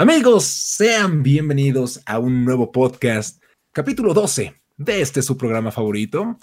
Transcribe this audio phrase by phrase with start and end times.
[0.00, 3.38] Amigos, sean bienvenidos a un nuevo podcast,
[3.70, 6.38] capítulo 12 de este su programa favorito.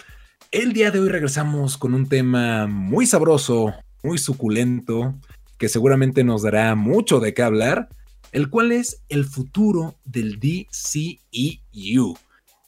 [0.52, 3.74] El día de hoy regresamos con un tema muy sabroso,
[4.04, 5.16] muy suculento,
[5.58, 7.90] que seguramente nos dará mucho de qué hablar,
[8.32, 12.16] el cual es el futuro del DCEU.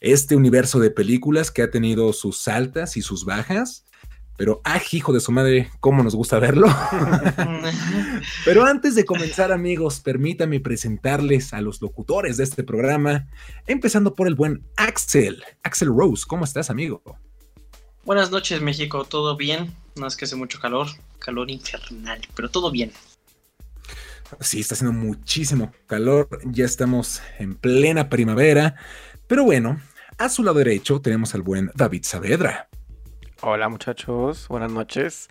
[0.02, 3.86] Este universo de películas que ha tenido sus altas y sus bajas,
[4.40, 5.70] pero ¡ah, hijo de su madre!
[5.82, 6.68] ¿Cómo nos gusta verlo?
[8.46, 13.28] pero antes de comenzar, amigos, permítame presentarles a los locutores de este programa,
[13.68, 15.44] empezando por el buen Axel.
[15.62, 17.04] Axel Rose, ¿cómo estás, amigo?
[18.06, 19.04] Buenas noches, México.
[19.04, 19.74] ¿Todo bien?
[19.98, 20.88] No es que hace mucho calor,
[21.20, 22.94] calor infernal, pero todo bien.
[24.40, 26.30] Sí, está haciendo muchísimo calor.
[26.46, 28.76] Ya estamos en plena primavera.
[29.28, 29.82] Pero bueno,
[30.18, 32.70] a su lado derecho tenemos al buen David Saavedra.
[33.42, 35.30] Hola muchachos, buenas noches.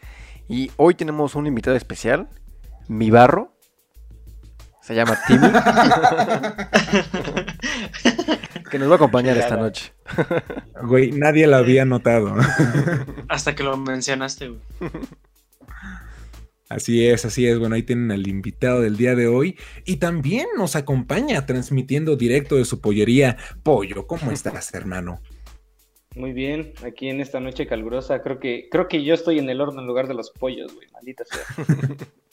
[0.49, 2.27] Y hoy tenemos un invitado especial,
[2.89, 3.53] mi barro.
[4.81, 5.49] Se llama Timmy.
[8.71, 9.93] que nos va a acompañar esta noche.
[10.85, 12.35] Güey, nadie lo había notado.
[13.29, 14.63] Hasta que lo mencionaste, güey.
[16.71, 17.59] Así es, así es.
[17.59, 22.57] Bueno, ahí tienen al invitado del día de hoy y también nos acompaña transmitiendo directo
[22.57, 23.37] de su pollería.
[23.63, 25.21] Pollo, ¿cómo estás, hermano?
[26.19, 29.61] Muy bien, aquí en esta noche calurosa, creo que, creo que yo estoy en el
[29.61, 31.67] horno en lugar de los pollos, güey, maldita sea.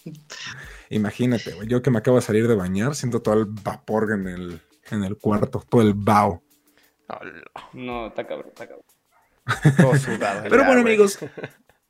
[0.89, 4.27] Imagínate, güey, yo que me acabo de salir de bañar, siento todo el vapor en
[4.27, 6.41] el, en el cuarto, todo el vaho.
[7.73, 8.85] No, está cabrón, está cabrón.
[9.77, 10.49] Todo sudado.
[10.49, 11.19] Pero bueno, amigos,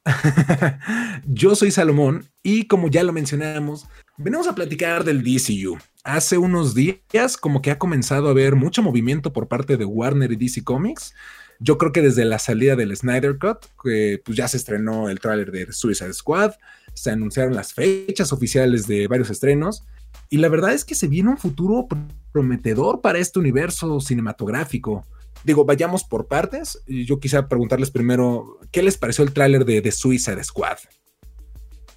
[1.25, 5.77] yo soy Salomón y como ya lo mencionamos, venimos a platicar del DCU.
[6.03, 10.33] Hace unos días como que ha comenzado a haber mucho movimiento por parte de Warner
[10.33, 11.15] y DC Comics
[11.59, 15.51] yo creo que desde la salida del Snyder Cut, pues ya se estrenó el tráiler
[15.51, 16.53] de Suicide Squad,
[16.93, 19.83] se anunciaron las fechas oficiales de varios estrenos,
[20.29, 21.87] y la verdad es que se viene un futuro
[22.31, 25.05] prometedor para este universo cinematográfico.
[25.43, 26.81] Digo, vayamos por partes.
[26.87, 30.77] Yo quisiera preguntarles primero, ¿qué les pareció el tráiler de, The Suicide Squad?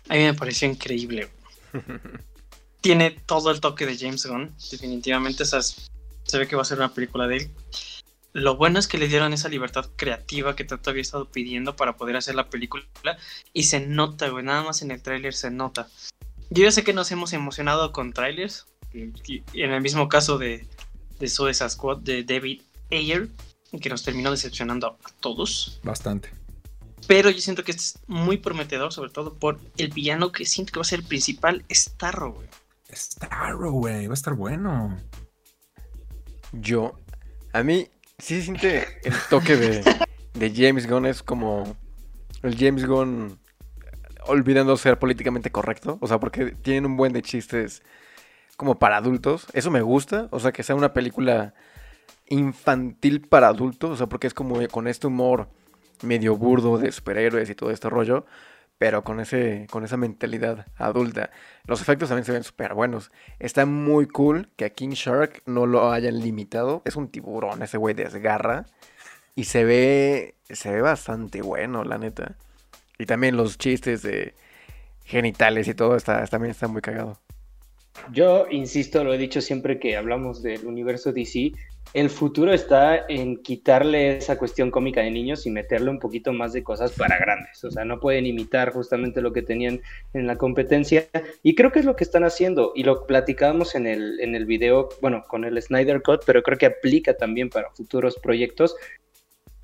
[0.09, 1.29] A mí me pareció increíble.
[2.83, 5.43] Tiene todo el toque de James Gunn, definitivamente.
[5.43, 5.91] Esas,
[6.25, 7.51] se ve que va a ser una película de él
[8.33, 11.97] lo bueno es que le dieron esa libertad creativa que tanto había estado pidiendo para
[11.97, 12.85] poder hacer la película.
[13.53, 15.89] Y se nota, güey, nada más en el tráiler se nota.
[16.51, 18.67] Yo ya sé que nos hemos emocionado con trailers.
[18.93, 20.67] Y en el mismo caso de,
[21.19, 23.29] de Suicide Squad de David Ayer,
[23.81, 25.81] que nos terminó decepcionando a todos.
[25.83, 26.31] Bastante.
[27.07, 30.73] Pero yo siento que este es muy prometedor, sobre todo por el villano que siento
[30.73, 32.49] que va a ser el principal, Starro, güey.
[32.93, 34.97] Starro, güey, va a estar bueno.
[36.53, 36.99] Yo,
[37.53, 39.83] a mí sí siente el toque de,
[40.35, 41.77] de James Gunn, es como
[42.43, 43.39] el James Gunn
[44.27, 47.83] olvidando ser políticamente correcto, o sea, porque tienen un buen de chistes
[48.57, 51.55] como para adultos, eso me gusta, o sea, que sea una película
[52.29, 55.49] infantil para adultos, o sea, porque es como con este humor
[56.03, 58.27] medio burdo de superhéroes y todo este rollo,
[58.79, 61.31] pero con, ese, con esa mentalidad adulta.
[61.65, 63.11] Los efectos también se ven súper buenos.
[63.41, 66.83] Está muy cool que a King Shark no lo hayan limitado.
[66.85, 68.67] Es un tiburón, ese güey desgarra.
[69.35, 72.37] Y se ve, se ve bastante bueno, la neta.
[72.99, 74.35] Y también los chistes de
[75.05, 77.19] genitales y todo está, también está muy cagado.
[78.13, 81.53] Yo insisto, lo he dicho siempre que hablamos del universo DC,
[81.95, 86.53] el futuro está en quitarle esa cuestión cómica de niños y meterle un poquito más
[86.53, 87.65] de cosas para grandes.
[87.65, 89.81] O sea, no pueden imitar justamente lo que tenían
[90.13, 91.09] en la competencia.
[91.43, 92.73] Y creo que es lo que están haciendo.
[92.75, 96.59] Y lo platicábamos en el, en el video, bueno, con el Snyder Cut, pero creo
[96.59, 98.77] que aplica también para futuros proyectos.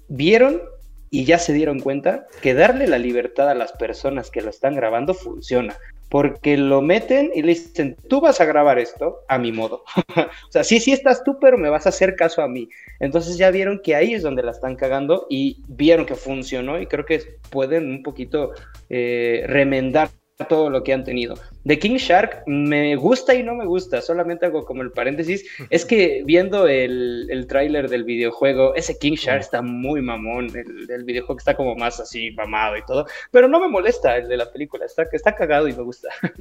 [0.08, 0.62] Vieron
[1.10, 4.74] y ya se dieron cuenta que darle la libertad a las personas que lo están
[4.74, 5.76] grabando funciona
[6.08, 9.84] porque lo meten y le dicen, tú vas a grabar esto a mi modo.
[10.16, 12.68] o sea, sí, sí estás tú, pero me vas a hacer caso a mí.
[13.00, 16.86] Entonces ya vieron que ahí es donde la están cagando y vieron que funcionó y
[16.86, 17.20] creo que
[17.50, 18.52] pueden un poquito
[18.88, 20.10] eh, remendar
[20.48, 21.36] todo lo que han tenido.
[21.62, 25.84] De King Shark me gusta y no me gusta, solamente hago como el paréntesis, es
[25.84, 31.38] que viendo el, el tráiler del videojuego, ese King Shark está muy mamón, el, videojuego
[31.38, 34.84] está como más así mamado y todo, pero no me molesta el de la película,
[34.84, 36.08] está, está cagado y me gusta.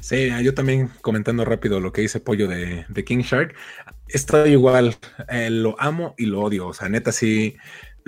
[0.00, 3.56] Sí, yo también comentando rápido lo que dice Pollo de, de King Shark,
[4.06, 4.94] estoy igual,
[5.28, 7.56] eh, lo amo y lo odio, o sea, neta sí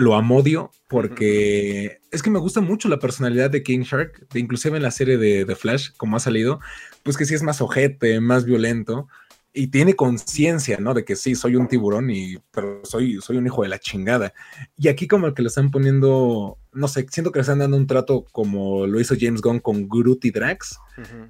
[0.00, 4.82] lo amodio porque es que me gusta mucho la personalidad de King Shark, inclusive en
[4.82, 6.58] la serie de, The Flash, como ha salido,
[7.02, 9.08] pues que sí es más ojete, más violento.
[9.52, 10.94] y tiene conciencia, ¿no?
[10.94, 14.32] De que sí, soy un tiburón, y, pero soy, soy un hijo de la chingada.
[14.76, 17.88] Y aquí como que le están poniendo, no sé, siento que le están dando un
[17.88, 20.78] trato como lo hizo James Gunn con Groot y Drax,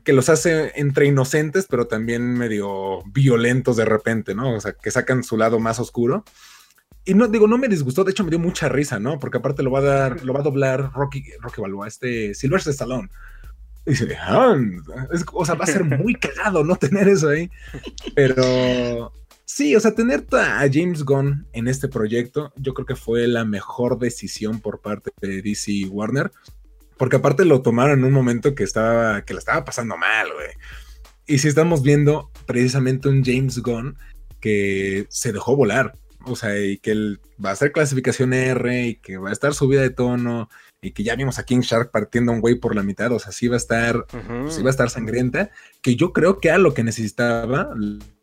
[0.05, 4.55] que los hace entre inocentes, pero también medio violentos de repente, ¿no?
[4.55, 6.25] O sea, que sacan su lado más oscuro.
[7.05, 9.19] Y no, digo, no me disgustó, de hecho me dio mucha risa, ¿no?
[9.19, 12.73] Porque aparte lo va a dar, lo va a doblar Rocky, Rocky Balboa, este Silvestre
[12.73, 13.08] Stallone.
[13.87, 14.55] Y dice, ah,
[15.32, 17.50] o sea, va a ser muy cagado no tener eso ahí.
[18.14, 19.12] Pero
[19.47, 23.44] sí, o sea, tener a James Gunn en este proyecto, yo creo que fue la
[23.44, 26.31] mejor decisión por parte de DC Warner.
[26.99, 30.50] Porque aparte lo tomaron en un momento que estaba, que la estaba pasando mal, güey.
[31.26, 33.96] Y si estamos viendo precisamente un James Gunn
[34.41, 35.94] que se dejó volar.
[36.25, 39.55] O sea, y que él va a hacer clasificación R y que va a estar
[39.55, 40.49] subida de tono
[40.82, 43.32] y que ya vimos a King Shark partiendo un güey por la mitad, o sea,
[43.32, 44.06] sí va a estar,
[44.49, 45.50] sí va a estar sangrienta,
[45.82, 47.70] que yo creo que era lo que necesitaba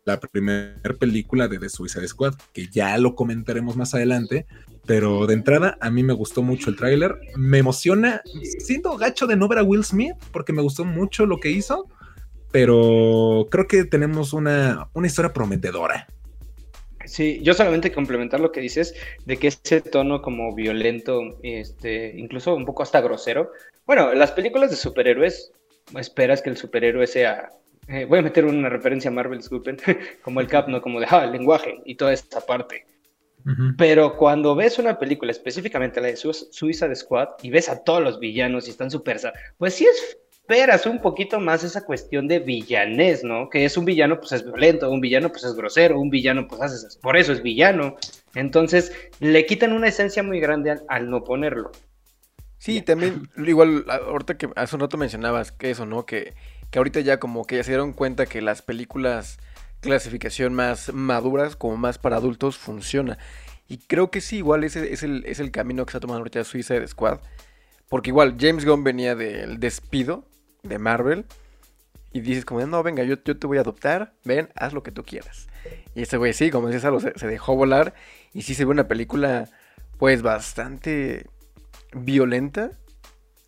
[0.04, 4.46] la primera película de The Suicide Squad, que ya lo comentaremos más adelante,
[4.86, 8.22] pero de entrada a mí me gustó mucho el tráiler, me emociona,
[8.58, 11.86] siento gacho de no ver a Will Smith, porque me gustó mucho lo que hizo,
[12.50, 16.08] pero creo que tenemos una, una historia prometedora.
[17.08, 18.94] Sí, yo solamente complementar lo que dices
[19.24, 23.50] de que ese tono como violento, este, incluso un poco hasta grosero.
[23.86, 25.50] Bueno, las películas de superhéroes,
[25.98, 27.48] esperas que el superhéroe sea,
[27.88, 29.78] eh, voy a meter una referencia a Marvel, disculpen,
[30.22, 32.84] como el Cap, no como de, ah, el lenguaje y toda esta parte.
[33.78, 38.02] Pero cuando ves una película, específicamente la de Suiza de Squad, y ves a todos
[38.02, 39.18] los villanos y están súper...
[39.56, 43.50] Pues sí es esperas un poquito más esa cuestión de villanés, ¿no?
[43.50, 46.62] Que es un villano, pues es violento, un villano, pues es grosero, un villano, pues
[46.62, 47.96] hace, por eso es villano.
[48.34, 48.90] Entonces,
[49.20, 51.70] le quitan una esencia muy grande al, no ponerlo.
[52.56, 56.06] Sí, también, igual, ahorita que hace un rato mencionabas que eso, ¿no?
[56.06, 56.32] Que,
[56.70, 59.38] que ahorita ya como que ya se dieron cuenta que las películas
[59.80, 63.18] clasificación más maduras, como más para adultos, funciona.
[63.68, 66.42] Y creo que sí, igual ese es el, es el camino que está tomando ahorita
[66.42, 67.20] Suicide Squad.
[67.90, 70.24] Porque igual James Gunn venía del despido
[70.62, 71.26] de Marvel.
[72.12, 74.92] Y dices como, no, venga, yo, yo te voy a adoptar, ven, haz lo que
[74.92, 75.48] tú quieras.
[75.94, 77.94] Y ese güey sí, como algo, se, dejó volar.
[78.32, 79.48] Y sí se ve una película,
[79.98, 81.26] pues, bastante
[81.92, 82.70] violenta.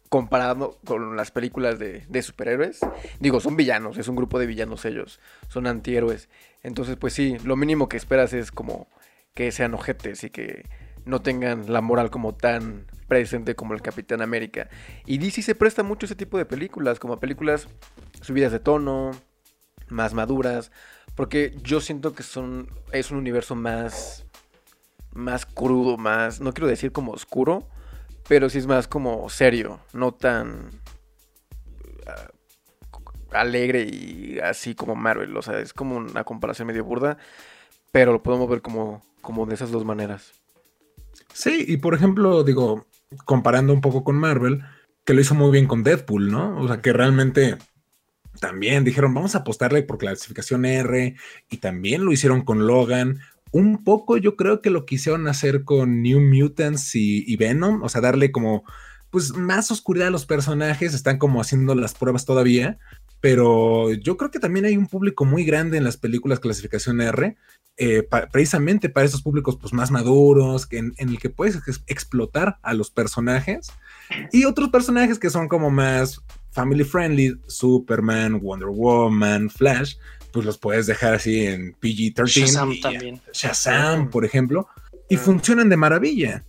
[0.09, 2.81] Comparado con las películas de, de superhéroes.
[3.21, 5.21] Digo, son villanos, es un grupo de villanos ellos.
[5.49, 6.29] Son antihéroes.
[6.63, 8.89] Entonces, pues sí, lo mínimo que esperas es como
[9.35, 10.69] que sean ojetes y que
[11.05, 14.71] no tengan la moral como tan presente como el Capitán América.
[15.05, 17.67] Y DC se presta mucho a ese tipo de películas, como películas
[18.23, 19.11] subidas de tono,
[19.89, 20.71] más maduras,
[21.17, 24.25] porque yo siento que son es un universo más
[25.13, 27.69] más crudo, más no quiero decir como oscuro,
[28.29, 30.71] pero sí es más como serio, no tan
[32.07, 32.29] ah,
[33.33, 37.19] alegre y así como Marvel, o sea, es como una comparación medio burda,
[37.91, 40.33] pero lo podemos ver como como de esas dos maneras.
[41.35, 42.87] Sí, y por ejemplo, digo,
[43.25, 44.63] comparando un poco con Marvel,
[45.05, 46.59] que lo hizo muy bien con Deadpool, ¿no?
[46.59, 47.57] O sea, que realmente
[48.41, 51.17] también dijeron, vamos a apostarle por clasificación R,
[51.51, 53.21] y también lo hicieron con Logan.
[53.53, 58.01] Un poco yo creo que lo quisieron hacer con New Mutants y, Venom, o sea,
[58.01, 58.65] darle como,
[59.11, 62.79] pues, más oscuridad a los personajes, están como haciendo las pruebas todavía,
[63.21, 67.37] pero yo creo que también hay un público muy grande en las películas clasificación R
[67.77, 72.91] eh, precisamente para esos públicos pues, más maduros, en, el que puedes explotar a los
[72.91, 73.73] personajes
[74.33, 76.21] y otros personajes que son como más
[76.51, 79.95] family friendly, Superman, Wonder Woman, Flash,
[80.31, 82.27] pues los puedes dejar así en PG-13.
[82.27, 83.21] Shazam también.
[83.33, 84.69] Shazam, por ejemplo,
[85.09, 86.45] y funcionan de maravilla.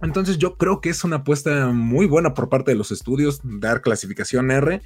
[0.00, 3.82] Entonces yo creo que es una apuesta muy buena por parte de los estudios dar
[3.82, 4.82] clasificación R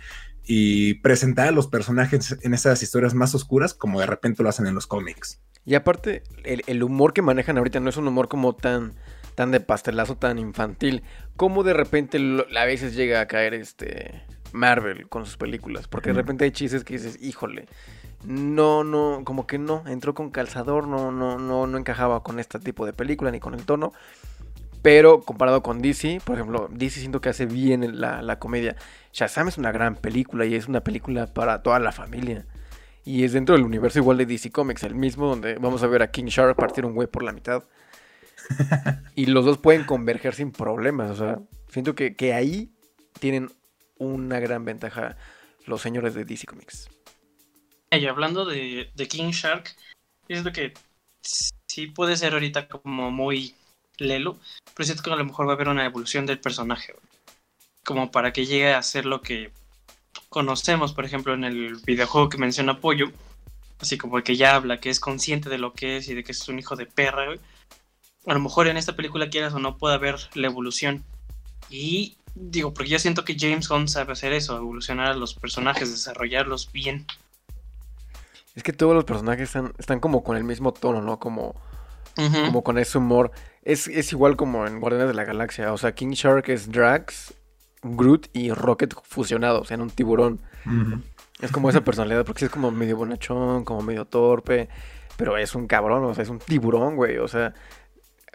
[0.47, 4.67] y presentar a los personajes en esas historias más oscuras como de repente lo hacen
[4.67, 5.41] en los cómics.
[5.65, 8.95] Y aparte, el, humor que manejan ahorita no es un humor como tan,
[9.35, 11.03] tan de pastelazo, tan infantil.
[11.35, 12.19] Como de repente
[12.57, 14.23] a veces llega a caer este
[14.53, 15.89] Marvel con sus películas.
[15.89, 17.67] Porque de repente hay chistes que dices, híjole,
[18.25, 22.61] no, no, como que no, entró con calzador, no, no, no, no encajaba con este
[22.61, 23.93] tipo de película ni con el tono.
[24.83, 28.77] Pero comparado con DC, por ejemplo, DC siento que hace bien la, la comedia.
[29.17, 32.45] Shazam es una gran película y es una película para toda la familia.
[33.03, 36.03] Y es dentro del universo igual de DC Comics, el mismo donde vamos a ver
[36.03, 37.65] a King Shark partir un güey por la mitad.
[39.15, 41.13] y los dos pueden converger sin problemas.
[41.13, 42.71] O sea, siento que, ahí
[43.19, 43.51] tienen
[43.97, 45.17] una gran ventaja
[45.65, 46.91] los señores de DC Comics.
[47.93, 49.75] Y hablando de, King Shark,
[50.27, 50.75] siento que
[51.23, 53.55] sí puede ser ahorita como muy
[53.97, 54.39] lelo,
[54.75, 56.93] pero siento que a lo mejor va a haber una evolución del personaje.
[57.87, 59.53] Como para que llegue a ser lo que
[60.29, 63.11] conocemos, por ejemplo, en el videojuego que menciona Pollo,
[63.81, 66.33] así como que ya habla, que es consciente de lo que es y de que
[66.33, 67.41] es un hijo de perra, güey.
[68.27, 71.05] A lo mejor en esta película, quieras o no, puede haber la evolución.
[71.71, 75.91] Y digo, porque yo siento que James Gunn sabe hacer eso, evolucionar a los personajes,
[75.91, 77.07] desarrollarlos bien.
[78.55, 81.19] Es que todos los personajes están, están como con el mismo tono, ¿no?
[81.19, 81.55] Como,
[82.15, 83.31] como con ese humor.
[83.63, 85.73] Es, es igual como en Guardianes de la Galaxia.
[85.73, 87.35] O sea, King Shark es Drax,
[87.95, 90.41] Groot y Rocket fusionados en un tiburón.
[91.41, 94.69] Es como esa personalidad, porque sí es como medio bonachón, como medio torpe,
[95.17, 97.19] pero es un cabrón, o sea, es un tiburón, güey.
[97.19, 97.53] O sea,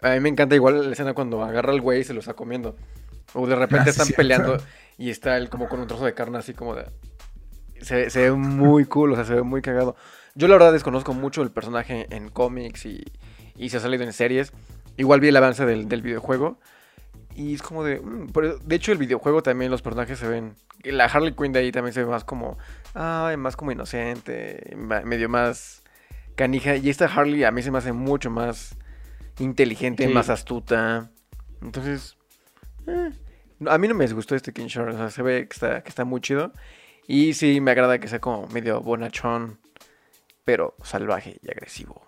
[0.00, 2.34] a mí me encanta igual la escena cuando agarra al güey y se lo está
[2.34, 2.76] comiendo.
[3.34, 4.58] O de repente Ah, están peleando
[4.98, 6.86] y está él como con un trozo de carne así como de...
[7.80, 9.96] Se, se ve muy cool, o sea, se ve muy cagado.
[10.34, 13.02] Yo la verdad desconozco mucho el personaje en cómics y,
[13.56, 14.52] y se ha salido en series.
[14.96, 16.58] Igual vi el avance del, del videojuego.
[17.36, 18.00] Y es como de...
[18.00, 20.54] mm, pero de hecho el videojuego también los personajes se ven...
[20.84, 22.58] La Harley Quinn de ahí también se ve más como...
[22.94, 25.82] Ay, más como inocente, medio más
[26.34, 26.76] canija.
[26.76, 28.76] Y esta Harley a mí se me hace mucho más
[29.38, 30.12] inteligente, Sí.
[30.12, 31.10] más astuta.
[31.62, 32.16] Entonces,
[32.86, 33.10] eh,
[33.66, 34.64] a mí no me disgustó este King.
[34.66, 36.52] O sea, se ve que está, que está muy chido.
[37.06, 39.58] Y sí, me agrada que sea como medio bonachón,
[40.44, 42.02] pero salvaje y agresivo.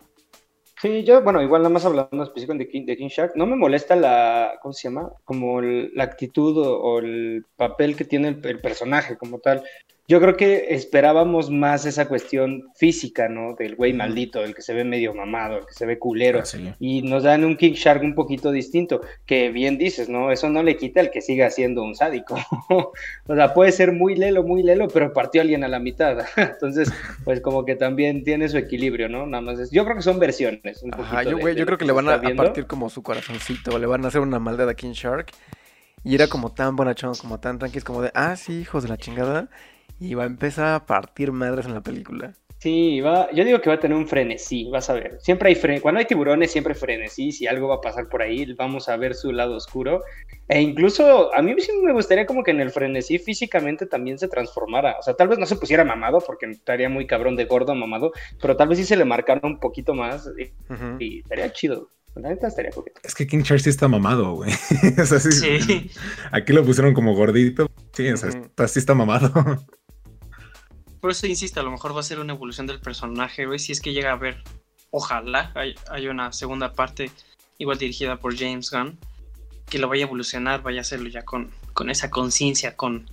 [0.85, 3.57] Sí, yo, bueno, igual nada más hablando específico de King, de King Shark, no me
[3.57, 5.11] molesta la, ¿cómo se llama?
[5.25, 9.63] Como el- la actitud o, el papel que tiene el personaje como tal.
[10.07, 13.55] Yo creo que esperábamos más esa cuestión física, ¿no?
[13.55, 16.41] Del güey maldito, el que se ve medio mamado, el que se ve culero.
[16.41, 16.75] Ah, sí.
[16.79, 20.31] Y nos dan un King Shark un poquito distinto, que bien dices, ¿no?
[20.31, 22.37] Eso no le quita el que siga siendo un sádico.
[22.69, 26.19] o sea, puede ser muy lelo, muy lelo, pero partió alguien a la mitad.
[26.37, 26.93] Entonces,
[27.25, 29.27] pues como que también tiene su equilibrio, ¿no?
[29.27, 30.83] Nada más es, yo creo que son versiones.
[30.83, 33.79] Un Ajá, yo, güey, de yo creo que le van a, partir como su corazoncito,
[33.79, 35.33] le van a hacer una maldad a King Shark.
[36.07, 38.99] Y era como tan bonachón, como tan tranqui, como de, ah, sí, hijos de la
[38.99, 39.49] chingada.
[40.01, 42.33] Y va a empezar a partir madres en la película.
[42.59, 45.19] Sí, va, yo digo que va a tener un frenesí, vas a ver.
[45.21, 47.31] Siempre hay fre cuando hay tiburones, siempre hay frenesí.
[47.31, 50.01] Si algo va a pasar por ahí, vamos a ver su lado oscuro.
[50.49, 54.29] E incluso a mí sí me gustaría como que en el frenesí físicamente también se
[54.29, 54.97] transformara.
[54.99, 58.13] O sea, tal vez no se pusiera mamado, porque estaría muy cabrón de gordo mamado,
[58.41, 60.27] pero tal vez sí se le marcara un poquito más
[60.99, 61.91] y, estaría chido.
[62.15, 62.99] La neta estaría coqueto.
[63.05, 64.53] Es que King Shark sí está mamado, güey.
[65.03, 65.91] o sea, sí, Sí.
[66.31, 67.69] Aquí lo pusieron como gordito.
[67.93, 69.31] Sí, o sea, está- sí está mamado.
[71.05, 73.59] Por eso insisto, a lo mejor va a ser una evolución del personaje, güey.
[73.59, 74.43] Si es que llega a ver,
[74.91, 77.11] ojalá hay, hay una segunda parte,
[77.59, 78.99] igual dirigida por James Gunn,
[79.69, 83.07] que lo vaya a evolucionar, vaya a hacerlo ya con, con esa conciencia, con,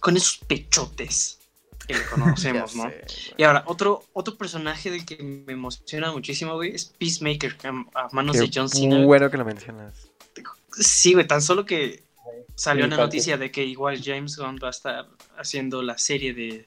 [0.00, 1.38] con esos pechotes
[1.86, 2.90] que le conocemos, ¿no?
[2.90, 3.04] sé.
[3.36, 8.08] Y ahora, otro, otro personaje del que me emociona muchísimo, güey, es Peacemaker, que a,
[8.10, 8.96] manos Qué de John Cena.
[8.96, 9.06] güey.
[9.06, 10.10] bueno que lo mencionas.
[10.72, 12.02] Sí, güey, tan solo que
[12.56, 16.66] salió una noticia de que igual James Gunn va a estar haciendo la serie de,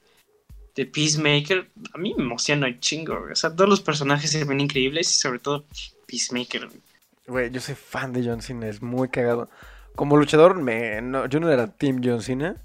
[0.76, 1.70] de Peacemaker.
[1.94, 3.32] A mí me emociona un chingo, güey.
[3.32, 5.64] O sea, todos los personajes se ven increíbles y sobre todo
[6.06, 6.66] Peacemaker.
[6.68, 6.80] güey.
[7.26, 9.50] Güey, yo soy fan de John Cena, es muy cagado.
[9.96, 12.62] Como luchador, me, no, yo no era Team John Cena.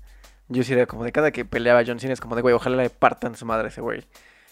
[0.50, 2.76] Yo sí era como de cada que peleaba John Cena, es como de, güey, ojalá
[2.84, 4.04] le partan su madre a ese güey.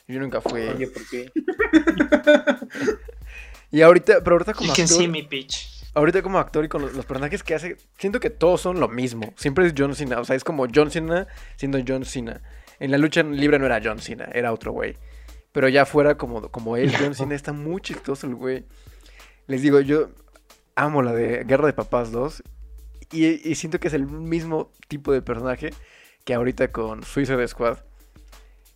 [0.07, 0.61] Yo nunca fui.
[0.61, 1.31] Oye, ¿por qué?
[3.71, 5.67] Y ahorita, pero ahorita como You can actor, see me, bitch.
[5.93, 8.87] ahorita como actor y con los, los personajes que hace, siento que todos son lo
[8.87, 9.31] mismo.
[9.37, 12.41] Siempre es John Cena, o sea, es como John Cena siendo John Cena.
[12.79, 14.95] En la lucha libre no era John Cena, era otro güey.
[15.51, 18.65] Pero ya fuera como, como él, John Cena, está muy chistoso el güey.
[19.47, 20.09] Les digo, yo
[20.75, 22.43] amo la de Guerra de Papás 2.
[23.11, 25.71] Y, y siento que es el mismo tipo de personaje
[26.23, 27.79] que ahorita con Suicide Squad.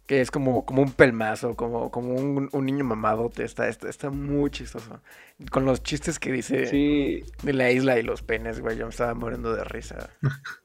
[0.08, 3.46] Que es como, como un pelmazo, como, como un, un niño mamadote.
[3.46, 5.00] Está, está, está muy chistoso.
[5.50, 8.78] Con los chistes que dice Sí, de la isla y los penes, güey.
[8.78, 10.10] Yo me estaba muriendo de risa.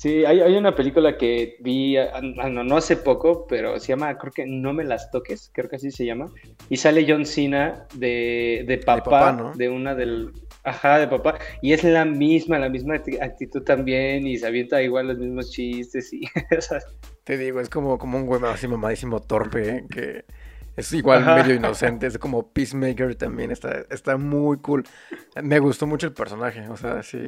[0.00, 4.16] Sí, hay, hay una película que vi, ah, no, no hace poco, pero se llama,
[4.16, 6.24] creo que No me las toques, creo que así se llama.
[6.70, 9.52] Y sale John Cena de, de papá, papá, ¿no?
[9.52, 10.32] de una del...
[10.64, 11.38] Ajá, de papá.
[11.60, 15.50] Y es la misma, la misma acti- actitud también, y se avienta igual los mismos
[15.50, 16.22] chistes, y...
[17.24, 20.24] Te digo, es como, como un güey así mamadísimo torpe que
[20.76, 21.42] es igual Ajá.
[21.42, 22.06] medio inocente.
[22.06, 23.50] Es como Peacemaker también.
[23.50, 24.84] Está, está muy cool.
[25.42, 26.66] Me gustó mucho el personaje.
[26.70, 27.18] O sea, sí.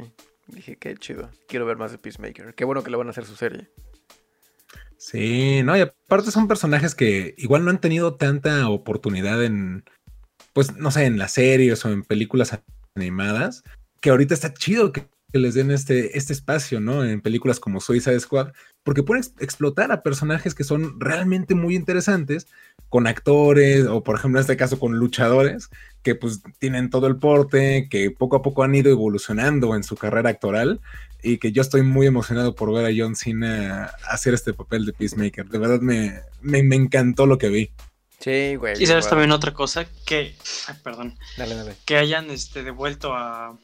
[0.46, 1.30] Dije, qué chido.
[1.48, 2.54] Quiero ver más de Peacemaker.
[2.54, 3.70] Qué bueno que le van a hacer su serie.
[4.98, 9.84] Sí, no, y aparte son personajes que igual no han tenido tanta oportunidad en,
[10.52, 12.60] pues, no sé, en las series o en películas
[12.94, 13.64] animadas,
[14.00, 17.02] que ahorita está chido que, les den este, este espacio, ¿no?
[17.02, 21.74] En películas como Suicide Squad, porque pueden ex- explotar a personajes que son realmente muy
[21.74, 22.46] interesantes,
[22.90, 25.70] con actores, o por ejemplo en este caso con luchadores,
[26.02, 29.96] que pues tienen todo el porte, que poco a poco han ido evolucionando en su
[29.96, 30.80] carrera actoral
[31.22, 34.92] y que yo estoy muy emocionado por ver a John Cena hacer este papel de
[34.92, 35.46] Peacemaker.
[35.48, 37.70] De verdad me, me, me encantó lo que vi.
[38.18, 38.80] Sí, güey.
[38.82, 40.34] Y sabes también otra cosa, que,
[40.68, 41.74] ay, perdón, Dale, dale.
[41.84, 43.56] que hayan este, devuelto a,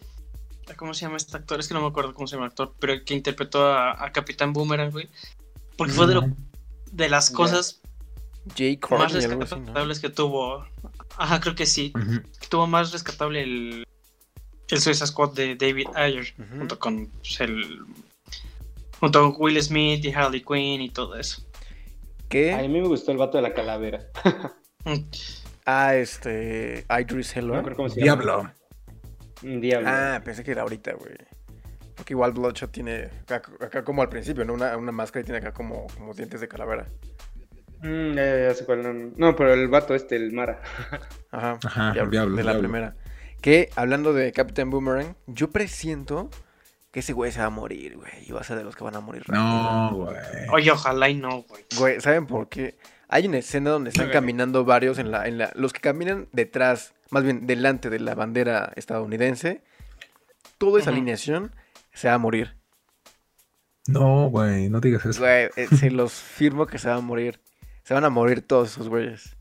[0.77, 1.61] ¿cómo se llama este actor?
[1.61, 4.13] Es que no me acuerdo cómo se llama el actor, pero que interpretó a, a
[4.13, 5.09] Capitán Boomerang, güey.
[5.77, 6.29] Porque fue de, lo-
[6.91, 7.81] de las cosas
[8.57, 9.61] Jay más Carney, algo así, ¿no?
[9.61, 10.67] rescatables que tuvo.
[11.17, 11.93] Ajá, creo que sí.
[12.49, 13.87] Tuvo más rescatable el,
[14.69, 17.85] el Suicide Squad de David Ayer, junto con pues, el
[19.01, 21.43] junto con Will Smith y Harley Quinn y todo eso.
[22.29, 22.53] ¿Qué?
[22.53, 24.07] A mí me gustó el vato de la calavera.
[24.85, 25.05] Mm,
[25.71, 26.87] Ah, este.
[26.89, 28.23] Idris No se llama.
[28.23, 28.51] Diablo.
[29.43, 29.87] Diablo.
[29.91, 31.15] Ah, pensé que era ahorita, güey.
[31.95, 34.55] Porque igual Bloodshot tiene acá, acá como al principio, ¿no?
[34.55, 36.87] Una, una máscara y tiene acá como, como dientes de calavera.
[37.83, 38.83] Mm, ya, ya, ya sé cuál.
[38.83, 40.61] No, no, pero el vato este, el Mara.
[41.31, 41.59] Ajá.
[41.65, 42.69] Ajá, ya, el diablo, de la diablo.
[42.69, 42.97] primera.
[43.41, 46.29] Que hablando de Captain Boomerang, yo presiento
[46.91, 48.11] que ese güey se va a morir, güey.
[48.27, 50.17] Y va a ser de los que van a morir No, güey.
[50.53, 51.65] Oye, ojalá y no, güey.
[51.77, 52.77] Güey, ¿saben por qué?
[53.09, 55.51] Hay una escena donde están caminando varios en la, en la.
[55.55, 59.63] Los que caminan detrás, más bien delante de la bandera estadounidense.
[60.59, 61.55] Toda esa alineación
[61.93, 62.57] se va a morir.
[63.87, 65.21] No, güey, no digas eso.
[65.21, 67.41] Güey, eh, se los firmo que se va a morir.
[67.89, 69.35] Se van a morir todos esos güeyes.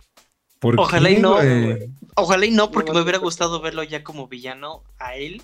[0.59, 1.91] ¿Por Ojalá qué, y no, güey?
[2.15, 5.41] Ojalá y no, porque me hubiera gustado verlo ya como villano a él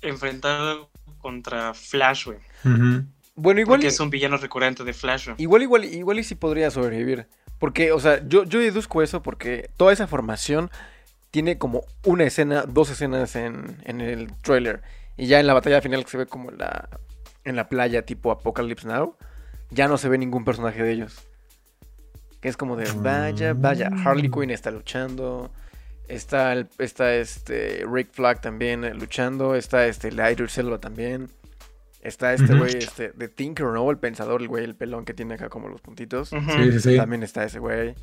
[0.00, 0.88] enfrentado
[1.18, 2.38] contra Flash, güey.
[3.34, 3.76] Bueno, igual.
[3.76, 5.36] Porque y- es un villano recurrente de Flash, güey.
[5.36, 7.26] Igual, igual, igual y si podría sobrevivir.
[7.58, 10.70] Porque, o sea, yo, yo deduzco eso porque toda esa formación
[11.30, 14.80] tiene como una escena, dos escenas en, en el trailer.
[15.18, 16.88] Y ya en la batalla final que se ve como en la,
[17.44, 19.14] en la playa tipo Apocalypse Now,
[19.68, 21.27] ya no se ve ningún personaje de ellos.
[22.40, 25.50] Que es como de, vaya, vaya, Harley Quinn está luchando.
[26.06, 29.54] Está, el, está este Rick Flag también eh, luchando.
[29.54, 31.28] Está este el Idris Elba también.
[32.00, 33.90] Está este güey, este, de Tinker, ¿no?
[33.90, 36.28] El pensador, el güey, el pelón que tiene acá como los puntitos.
[36.28, 36.38] Sí,
[36.72, 36.96] sí, sí.
[36.96, 37.94] También está ese güey.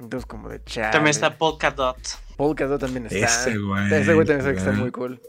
[0.00, 0.92] Entonces, como de chat.
[0.92, 1.98] También está Polka Dot.
[2.36, 3.18] Polka Dot también está.
[3.18, 5.20] Ese güey, Ese güey también sabe que está muy cool.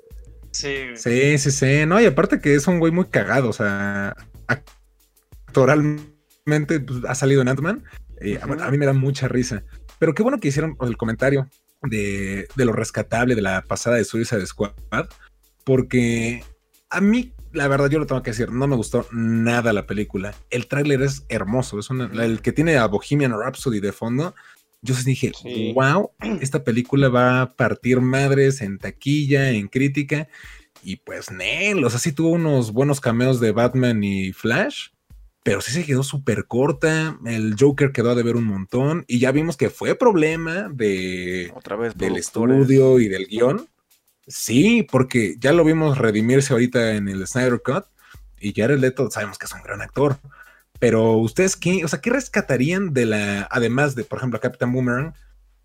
[0.51, 1.85] Sí, sí, sí.
[1.85, 4.15] No, y aparte que es un güey muy cagado, o sea,
[5.47, 7.83] actoralmente pues, ha salido en Ant-Man.
[8.21, 9.63] Eh, a mí me da mucha risa.
[9.99, 11.49] Pero qué bueno que hicieron el comentario
[11.83, 14.73] de, de lo rescatable de la pasada de Suicide Squad,
[15.63, 16.43] porque
[16.89, 20.33] a mí, la verdad, yo lo tengo que decir, no me gustó nada la película.
[20.49, 24.33] El tráiler es hermoso, es una- el que tiene a Bohemian Rhapsody de fondo.
[24.81, 25.73] Yo dije, Sí.
[25.73, 30.27] wow, esta película va a partir madres en taquilla, en crítica.
[30.81, 34.87] Y pues, Nel, o sea, sí tuvo unos buenos cameos de Batman y Flash,
[35.43, 37.17] pero sí se quedó súper corta.
[37.25, 39.05] El Joker quedó a deber un montón.
[39.07, 41.97] Y ya vimos que fue problema de, Otra vez.
[41.97, 43.67] del estudio y del guion.
[44.27, 47.85] Sí, porque ya lo vimos redimirse ahorita en el Snyder Cut.
[48.39, 50.17] Y Jared Leto sabemos que es un gran actor.
[50.77, 55.13] Pero ustedes qué, o sea, ¿qué rescatarían de la, además de, por ejemplo, Captain Boomerang,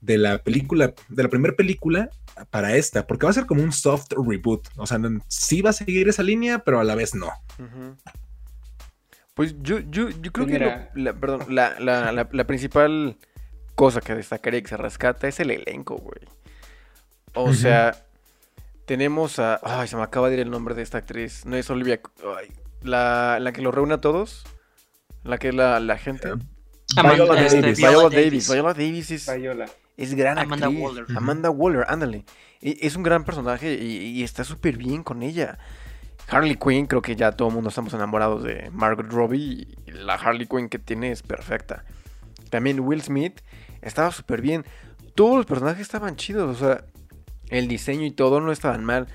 [0.00, 2.10] de la película, de la primera película
[2.50, 3.06] para esta?
[3.06, 4.66] Porque va a ser como un soft reboot.
[4.76, 7.30] O sea, sí va a seguir esa línea, pero a la vez no.
[9.35, 13.16] Pues yo, yo, yo creo Pues que lo- la, perdón, la, la, la, la principal
[13.75, 16.20] cosa que destacaría que se rescata es el elenco, güey.
[17.35, 17.97] O sea,
[18.87, 19.59] tenemos a.
[19.62, 21.44] Ay, se me acaba de ir el nombre de esta actriz.
[21.47, 22.01] No es Olivia.
[22.38, 24.44] ay, la, la que lo reúne a todos.
[25.25, 26.29] La que es la, la gente.
[26.94, 27.79] Viola este, Davis.
[27.79, 28.14] Viola Viola Davis.
[28.14, 28.51] Davis.
[28.53, 29.66] Viola Davis es, Payola.
[29.97, 30.83] es gran Amanda actriz.
[30.85, 31.05] Waller.
[31.16, 32.25] Amanda Waller, ándale.
[32.61, 35.59] Y- Es un gran personaje y, y está súper bien con ella.
[36.28, 40.14] Harley Quinn, creo que ya todo el mundo estamos enamorados de Margot Robbie y la
[40.14, 41.84] Harley Quinn que tiene es perfecta.
[42.50, 43.40] También Will Smith
[43.82, 44.64] estaba súper bien.
[45.14, 46.84] Todos los personajes estaban chidos, o sea,
[47.50, 49.06] el diseño y todo no estaban mal.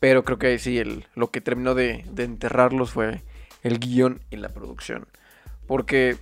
[0.00, 3.22] Pero creo que sí, el, lo que terminó de, enterrarlos fue
[3.62, 5.06] el guion y la producción.
[5.66, 6.16] Porque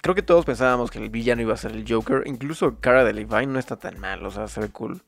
[0.00, 2.22] creo que todos pensábamos que el villano iba a ser el Joker.
[2.24, 5.02] Incluso Cara de Levine no está tan mal, o sea, se ve cool.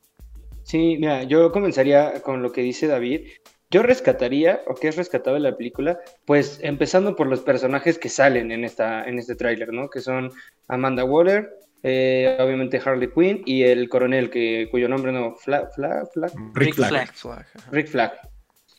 [0.63, 3.27] Sí, mira, yo comenzaría con lo que dice David.
[3.71, 8.09] Yo rescataría, o qué es rescatable de la película, pues empezando por los personajes que
[8.09, 9.89] salen en, esta, en este tráiler, ¿no?
[9.89, 10.29] Que son
[10.67, 11.49] Amanda Waller,
[11.81, 16.75] eh, obviamente Harley Quinn y el coronel, que, cuyo nombre no, Flag, Flag, Flag, Rick
[16.75, 16.89] Flag.
[16.89, 17.13] Flag.
[17.13, 17.71] Flag, ajá.
[17.71, 18.11] Rick Flag.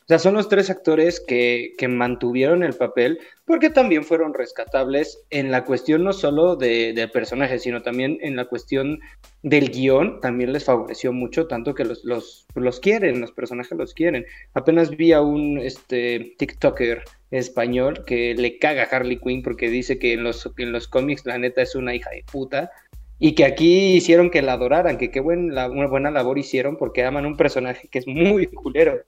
[0.03, 5.23] O sea, son los tres actores que, que mantuvieron el papel porque también fueron rescatables
[5.29, 8.99] en la cuestión no solo de, del personaje, sino también en la cuestión
[9.43, 10.19] del guion.
[10.19, 14.25] También les favoreció mucho, tanto que los, los, los quieren, los personajes los quieren.
[14.53, 19.99] Apenas vi a un este, TikToker español que le caga a Harley Quinn porque dice
[19.99, 22.71] que en los, en los cómics la neta es una hija de puta.
[23.19, 26.75] Y que aquí hicieron que la adoraran, que qué buen, la, una buena labor hicieron
[26.75, 28.99] porque aman un personaje que es muy culero.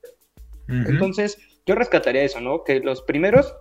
[0.67, 2.63] Entonces, yo rescataría eso, ¿no?
[2.63, 3.53] Que los primeros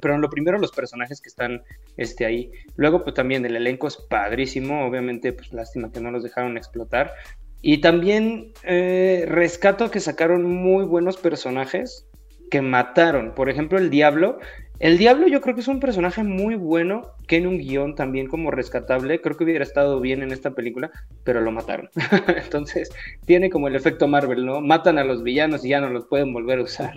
[0.00, 1.62] Pero lo primero, los personajes que están
[1.96, 2.52] este, ahí.
[2.76, 4.86] Luego, pues también el elenco es padrísimo.
[4.86, 7.12] Obviamente, pues lástima que no los dejaron explotar.
[7.60, 12.06] Y también eh, rescato que sacaron muy buenos personajes
[12.54, 13.34] que mataron.
[13.34, 14.38] Por ejemplo, el Diablo.
[14.78, 18.28] El Diablo yo creo que es un personaje muy bueno, que en un guion también
[18.28, 19.20] como rescatable.
[19.20, 20.92] Creo que hubiera estado bien en esta película,
[21.24, 21.90] pero lo mataron.
[22.44, 22.90] Entonces,
[23.26, 24.60] tiene como el efecto Marvel, ¿no?
[24.60, 26.94] Matan a los villanos y ya no los pueden volver a usar.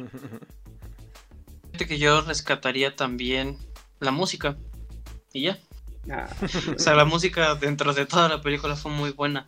[1.75, 3.57] que yo rescataría también
[3.99, 4.57] la música.
[5.33, 5.57] Y ya.
[6.11, 6.27] Ah.
[6.75, 9.47] O sea, la música dentro de toda la película fue muy buena.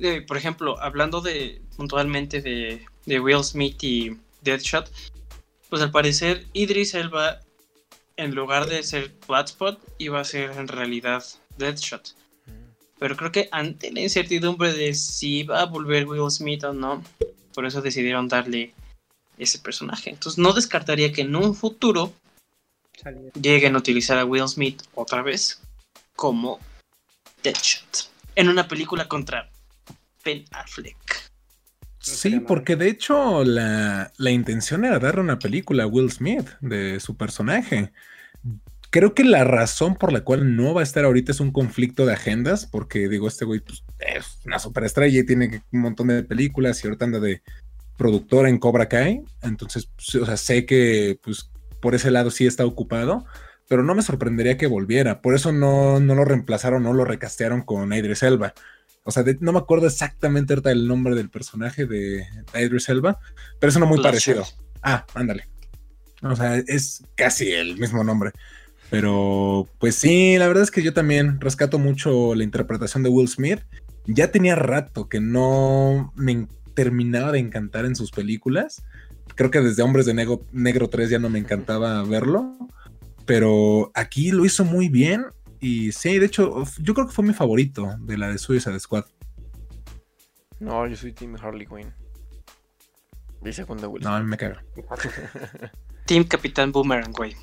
[0.00, 4.90] Eh, por ejemplo, hablando de puntualmente de, de Will Smith y Deadshot,
[5.68, 7.40] pues al parecer Idris Elba,
[8.16, 11.24] en lugar de ser Bloodspot, iba a ser en realidad
[11.56, 12.14] Deadshot.
[12.98, 17.04] Pero creo que ante la incertidumbre de si va a volver Will Smith o no,
[17.54, 18.74] por eso decidieron darle
[19.38, 20.10] ese personaje.
[20.10, 22.12] Entonces no descartaría que en un futuro
[23.40, 25.60] lleguen a utilizar a Will Smith otra vez
[26.16, 26.58] como
[27.42, 29.50] Deadshot en una película contra
[30.24, 31.27] Ben Affleck.
[32.16, 37.00] Sí, porque de hecho la, la, intención era darle una película a Will Smith de
[37.00, 37.92] su personaje.
[38.90, 42.06] Creo que la razón por la cual no va a estar ahorita es un conflicto
[42.06, 46.22] de agendas, porque digo, este güey pues, es una superestrella y tiene un montón de
[46.22, 47.42] películas y ahorita anda de
[47.98, 49.90] productora en Cobra Kai, entonces,
[50.20, 53.26] o sea, sé que pues por ese lado sí está ocupado,
[53.68, 55.20] pero no me sorprendería que volviera.
[55.20, 58.54] Por eso no, no lo reemplazaron, no lo recastearon con Idris Elba.
[59.08, 63.18] O sea, no me acuerdo exactamente ahorita el nombre del personaje de Idris Elba,
[63.58, 64.44] pero es uno muy parecido.
[64.82, 65.48] Ah, ándale.
[66.20, 68.32] O sea, es casi el mismo nombre.
[68.90, 73.28] Pero, pues sí, la verdad es que yo también rescato mucho la interpretación de Will
[73.28, 73.60] Smith.
[74.04, 78.82] Ya tenía rato que no me terminaba de encantar en sus películas.
[79.36, 82.58] Creo que desde Hombres de Negro, Negro 3 ya no me encantaba verlo,
[83.24, 85.24] pero aquí lo hizo muy bien
[85.60, 89.04] y sí, de hecho, yo creo que fue mi favorito de la de Suicide Squad.
[90.60, 91.92] No, yo soy Team Harley Quinn.
[93.40, 94.64] Dice cuando No, a mí me caga.
[96.06, 97.36] Team Capitán Boomerang, güey.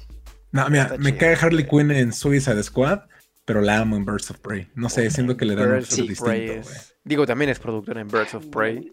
[0.52, 3.02] No, mira, me cae Harley Quinn en Suicide Squad,
[3.46, 4.70] pero la amo en Birds of Prey.
[4.76, 6.70] No sé, siento que le dan un distinto,
[7.04, 8.92] Digo, también es productora en Birds of Prey.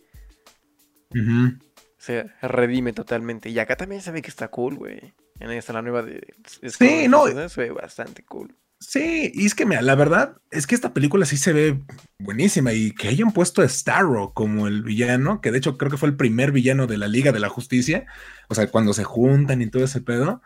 [1.98, 3.48] Se redime totalmente.
[3.48, 5.14] Y acá también se ve que está cool, güey.
[5.40, 6.34] En esta, la nueva de.
[6.68, 7.26] sí, no.
[7.48, 8.54] Se ve bastante cool.
[8.82, 11.80] Sí, y es que mira, la verdad es que esta película sí se ve
[12.18, 15.96] buenísima y que hayan puesto a Starro como el villano, que de hecho creo que
[15.96, 18.06] fue el primer villano de la Liga de la Justicia,
[18.48, 20.42] o sea, cuando se juntan y todo ese pedo,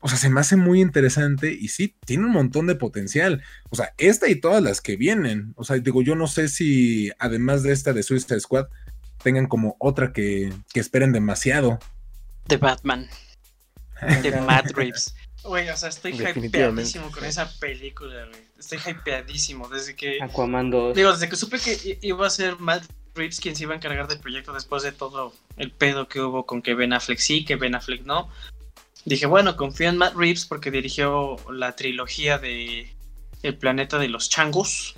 [0.00, 3.76] o sea, se me hace muy interesante y sí, tiene un montón de potencial, o
[3.76, 7.62] sea, esta y todas las que vienen, o sea, digo, yo no sé si además
[7.62, 8.66] de esta de Suicide Squad,
[9.22, 11.78] tengan como otra que, que esperen demasiado.
[12.48, 13.06] The Batman.
[14.22, 15.14] De Matt Reeves.
[15.44, 18.40] Güey, o sea, estoy hypeadísimo con esa película, güey.
[18.58, 20.22] Estoy hypeadísimo desde que.
[20.22, 20.94] Aquaman 2.
[20.94, 24.08] Digo, desde que supe que iba a ser Matt Reeves quien se iba a encargar
[24.08, 27.56] del proyecto después de todo el pedo que hubo con que Ben Affleck sí, que
[27.56, 28.28] Ben Affleck no.
[29.04, 32.94] Dije, bueno, confío en Matt Reeves porque dirigió la trilogía de
[33.42, 34.96] El planeta de los changos.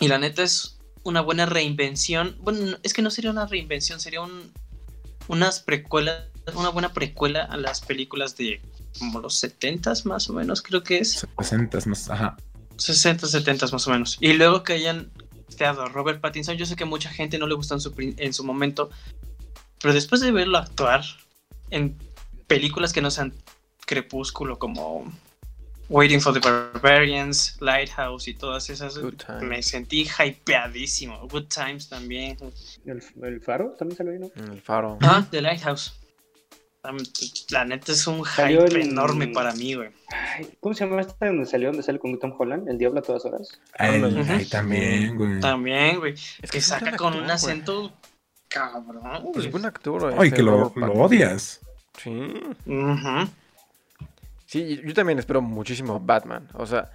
[0.00, 2.36] Y la neta es una buena reinvención.
[2.40, 4.52] Bueno, es que no sería una reinvención, sería un,
[5.28, 8.60] unas precuelas, una buena precuela a las películas de
[8.98, 11.26] como los 70 más o menos, creo que es.
[11.38, 12.36] 60 más, ajá.
[12.76, 14.18] 60, 70 más o menos.
[14.20, 15.10] Y luego que hayan
[15.56, 18.32] creado a Robert Pattinson, yo sé que mucha gente no le gustó en su, en
[18.32, 18.90] su momento,
[19.80, 21.02] pero después de verlo actuar
[21.70, 21.96] en
[22.46, 23.34] películas que no sean
[23.86, 25.10] Crepúsculo como
[25.88, 29.00] Waiting for the Barbarians, Lighthouse y todas esas.
[29.40, 31.26] Me sentí hypeadísimo.
[31.28, 32.36] Good Times también.
[32.84, 34.30] ¿El, Faro también salió ahí, ¿no?
[34.52, 34.98] El Faro.
[35.00, 35.94] Ah, The Lighthouse.
[37.50, 39.90] La neta es un hype enorme para mí, güey.
[40.60, 42.68] ¿Cómo se llama esta donde salió, donde sale con Tom Holland?
[42.68, 43.60] ¿El Diablo a todas horas?
[43.78, 45.40] Ahí, también, güey.
[45.40, 46.14] También, güey.
[46.42, 47.92] Es que, saca con un acento
[48.48, 49.46] cabrón, güey.
[49.46, 51.60] Es buen actor, Ay, que lo, lo odias.
[52.02, 52.32] Sí.
[54.46, 56.48] Sí, yo también espero muchísimo Batman.
[56.54, 56.90] O sea,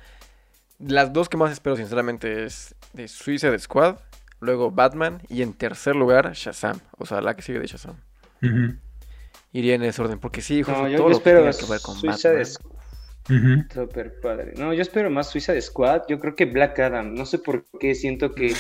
[0.80, 3.98] las dos que más espero, sinceramente, es de Suicide Squad,
[4.40, 6.80] luego Batman y en tercer lugar Shazam.
[6.98, 7.96] O sea, la que sigue de Shazam.
[9.54, 12.44] Iría en ese orden, porque sí, hijo, no, yo, todo espero que ver con Suicide
[12.44, 13.68] Batman.
[13.74, 14.54] Super padre.
[14.58, 16.02] No, yo espero más Suicide Squad.
[16.10, 17.14] Yo creo que Black Adam.
[17.14, 18.54] No sé por qué siento que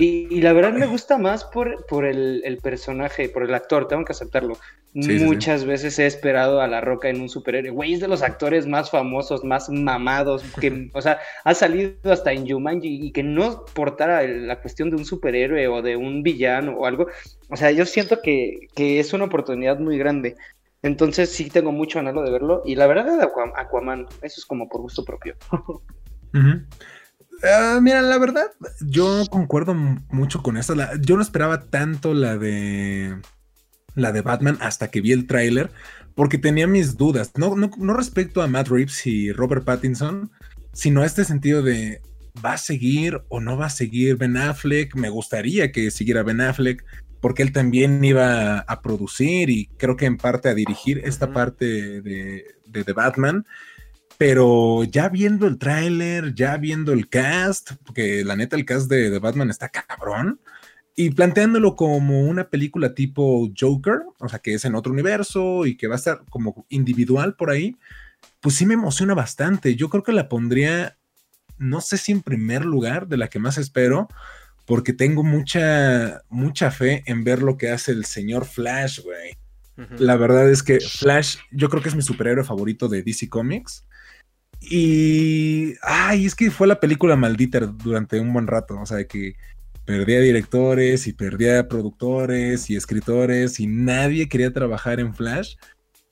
[0.00, 4.12] y, la verdad me gusta más por, por el, personaje, por el actor, tengo que
[4.12, 4.56] aceptarlo.
[4.94, 7.70] Muchas veces he esperado a La Roca en un superhéroe.
[7.70, 12.32] Güey, es de los actores más famosos, más mamados, que, o sea, ha salido hasta
[12.32, 16.72] en Jumanji y que no portara la cuestión de un superhéroe o de un villano
[16.72, 17.06] o algo.
[17.50, 20.36] O sea, yo siento que, que es una oportunidad muy grande.
[20.82, 22.62] Entonces sí tengo mucho anhelo de verlo.
[22.64, 25.36] Y la verdad, Aqua- Aquaman, eso es como por gusto propio.
[27.42, 30.74] Ah, mira, la verdad, yo concuerdo mucho con esta.
[30.74, 33.16] La- yo no esperaba tanto la de
[33.98, 35.70] la de Batman hasta que vi el tráiler,
[36.14, 37.32] porque tenía mis dudas.
[37.36, 40.30] No, no, no respecto a Matt Reeves y Robert Pattinson,
[40.72, 42.00] sino a este sentido de
[42.44, 44.94] ¿va a seguir o no va a seguir Ben Affleck?
[44.94, 46.84] Me gustaría que siguiera Ben Affleck,
[47.20, 51.64] porque él también iba a producir y creo que en parte a dirigir esta parte
[52.00, 53.44] de, de, de Batman.
[54.16, 59.10] Pero ya viendo el tráiler, ya viendo el cast, porque la neta el cast de,
[59.10, 60.40] de Batman está cabrón,
[61.00, 65.76] y planteándolo como una película tipo Joker, o sea, que es en otro universo y
[65.76, 67.76] que va a estar como individual por ahí,
[68.40, 69.76] pues sí me emociona bastante.
[69.76, 70.98] Yo creo que la pondría,
[71.56, 74.08] no sé si en primer lugar, de la que más espero,
[74.66, 79.38] porque tengo mucha, mucha fe en ver lo que hace el señor Flash, güey.
[80.00, 83.84] La verdad es que Flash, yo creo que es mi superhéroe favorito de DC Comics.
[84.60, 85.74] Y.
[85.82, 88.80] Ay, es que fue la película maldita durante un buen rato.
[88.80, 89.36] O sea, que
[89.88, 95.54] perdía directores y perdía productores y escritores y nadie quería trabajar en Flash.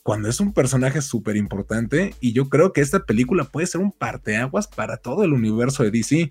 [0.03, 2.15] Cuando es un personaje súper importante.
[2.19, 5.91] Y yo creo que esta película puede ser un parteaguas para todo el universo de
[5.91, 6.31] DC.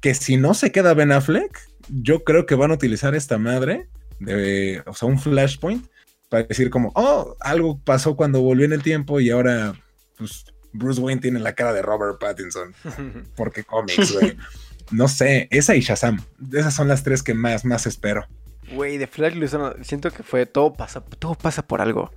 [0.00, 3.90] Que si no se queda Ben Affleck, yo creo que van a utilizar esta madre.
[4.18, 5.86] De, o sea, un flashpoint
[6.30, 9.74] para decir como, oh, algo pasó cuando volvió en el tiempo y ahora,
[10.16, 12.74] pues, Bruce Wayne tiene la cara de Robert Pattinson,
[13.36, 14.34] porque cómics, güey.
[14.90, 16.20] No sé, esa y Shazam,
[16.52, 18.26] esas son las tres que más, más espero.
[18.72, 22.10] Güey, de Flash hicieron- siento que fue todo pasa, todo pasa por algo.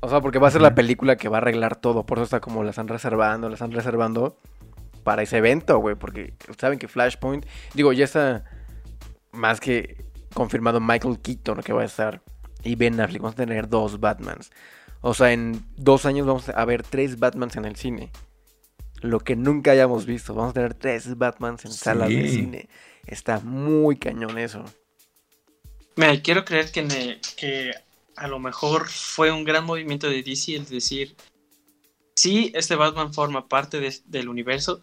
[0.00, 2.04] O sea, porque va a ser la película que va a arreglar todo.
[2.04, 4.38] Por eso está como la están reservando, la están reservando
[5.02, 5.94] para ese evento, güey.
[5.94, 8.44] Porque saben que Flashpoint, digo, ya está
[9.32, 12.20] más que confirmado Michael Keaton que va a estar.
[12.62, 14.50] Y Ben Affleck, vamos a tener dos Batmans.
[15.00, 18.10] O sea, en dos años vamos a ver tres Batmans en el cine.
[19.04, 20.32] Lo que nunca hayamos visto.
[20.32, 22.68] Vamos a tener tres Batmans en salas de cine.
[23.06, 24.64] Está muy cañón eso.
[25.96, 27.74] Mira, quiero creer que,
[28.16, 31.14] a lo mejor fue un gran movimiento de DC el decir,
[32.16, 34.80] sí, este Batman forma parte de- del universo,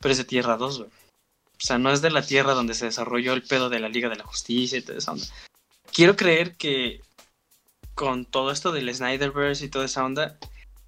[0.00, 0.90] pero es de Tierra 2, güey.
[0.90, 4.08] O sea, no es de la Tierra donde se desarrolló el pedo de la Liga
[4.08, 5.26] de la Justicia y toda esa onda.
[5.92, 7.02] Quiero creer que
[7.94, 10.38] con todo esto del Snyderverse y toda esa onda,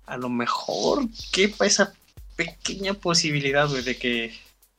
[0.07, 1.93] a lo mejor quepa esa
[2.37, 4.35] pequeña posibilidad, güey, de que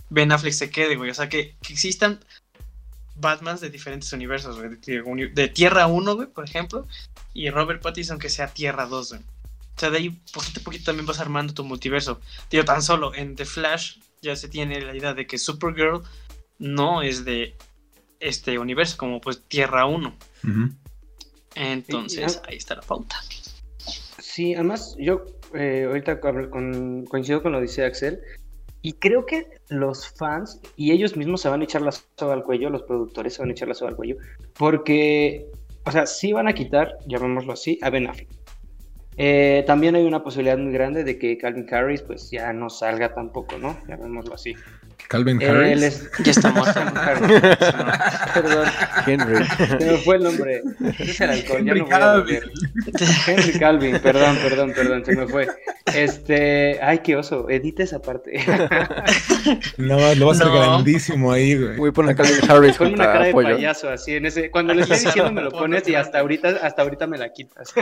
[0.10, 1.10] Ben Affleck se quede, güey.
[1.10, 2.20] O sea, que, que existan
[3.16, 4.78] Batmans de diferentes universos, güey.
[5.34, 6.88] De, Tierra 1, güey, por ejemplo.
[7.34, 9.22] Y Robert Pattinson que sea Tierra 2, güey.
[9.22, 12.22] O sea, de ahí poquito a poquito también vas armando tu multiverso.
[12.50, 16.02] Tío, tan solo en The Flash ya se tiene la idea de que Supergirl
[16.60, 17.56] no es de
[18.20, 20.16] este universo, como pues Tierra 1.
[20.44, 20.70] Ujú.
[21.56, 23.22] Entonces, Sí, ahí está la pauta.
[24.20, 28.20] Sí, además yo eh, ahorita coincido con lo que dice Axel
[28.82, 32.44] y creo que los fans y ellos mismos se van a echar la soga al
[32.44, 34.18] cuello, los productores se van a echar la soga al cuello,
[34.58, 35.48] porque,
[35.86, 38.30] o sea, sí van a quitar, llamémoslo así, a Ben Affleck.
[39.18, 43.14] Eh, también hay una posibilidad muy grande de que Calvin Harris pues ya no salga
[43.14, 43.76] tampoco, ¿no?
[43.88, 44.54] Llamémoslo así.
[45.08, 45.80] Calvin Harris.
[45.80, 46.74] les- Ya está muerto.
[46.74, 48.28] Calvin Harris.
[48.34, 48.68] Perdón,
[49.08, 49.46] Henry.
[49.46, 50.62] se me fue el nombre.
[51.00, 51.86] Es el alcohol, ya Henry no
[52.24, 53.32] voy a.
[53.32, 55.48] Henry Calvin, perdón, perdón, perdón, se me fue.
[55.94, 58.44] Este, ay, qué oso, edita esa parte.
[59.78, 60.54] No, lo va a hacer No.
[60.56, 61.78] grandísimo ahí, güey.
[61.78, 63.56] Voy a poner a Calvin Harris Ponme una cara de Pollo.
[63.56, 64.50] payaso así en ese.
[64.52, 67.74] Cuando le estoy diciendo me lo pones y hasta ahorita, hasta ahorita me la quitas.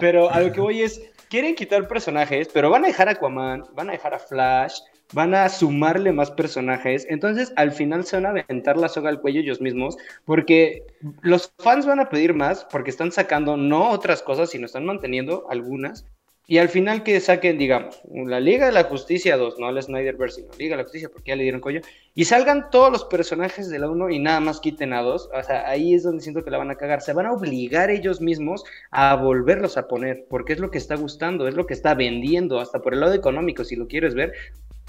[0.00, 3.64] Pero a lo que voy es, quieren quitar personajes, pero van a dejar a Aquaman,
[3.74, 4.78] van a dejar a Flash,
[5.12, 7.06] van a sumarle más personajes.
[7.08, 10.82] Entonces al final se van a aventar la soga al cuello ellos mismos, porque
[11.22, 15.46] los fans van a pedir más, porque están sacando no otras cosas, sino están manteniendo
[15.50, 16.04] algunas.
[16.48, 20.42] Y al final que saquen, digamos, la Liga de la Justicia 2, no la Snyderverse,
[20.42, 21.80] sino Liga de la Justicia, porque ya le dieron cuello,
[22.14, 25.42] y salgan todos los personajes de la 1 y nada más quiten a 2, o
[25.42, 27.02] sea, ahí es donde siento que la van a cagar.
[27.02, 30.94] Se van a obligar ellos mismos a volverlos a poner, porque es lo que está
[30.94, 34.32] gustando, es lo que está vendiendo, hasta por el lado económico, si lo quieres ver,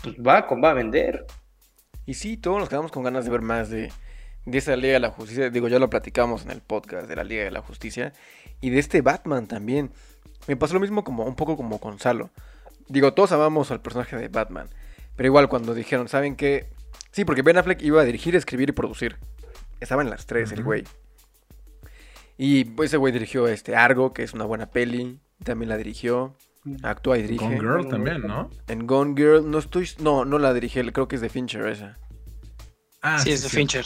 [0.01, 1.25] pues va, va a vender.
[2.05, 3.91] Y sí, todos nos quedamos con ganas de ver más de,
[4.45, 5.49] de esa Liga de la Justicia.
[5.49, 8.13] Digo, ya lo platicamos en el podcast de la Liga de la Justicia.
[8.61, 9.91] Y de este Batman también.
[10.47, 12.29] Me pasó lo mismo como un poco como con Salo.
[12.87, 14.69] Digo, todos amamos al personaje de Batman.
[15.17, 16.69] Pero igual cuando dijeron, ¿saben qué?
[17.11, 19.17] Sí, porque Ben Affleck iba a dirigir, escribir y producir.
[19.79, 20.85] Estaba en las tres el güey.
[22.37, 25.19] Y ese güey dirigió este Argo, que es una buena peli.
[25.43, 26.35] También la dirigió.
[26.83, 27.43] Actúa y dirige.
[27.45, 28.49] Gone Girl también, ¿no?
[28.67, 29.89] En Gone Girl, no estoy.
[29.99, 31.97] No, no la dirigí, creo que es de Fincher esa.
[33.01, 33.57] Ah, sí, es de sí.
[33.57, 33.85] Fincher.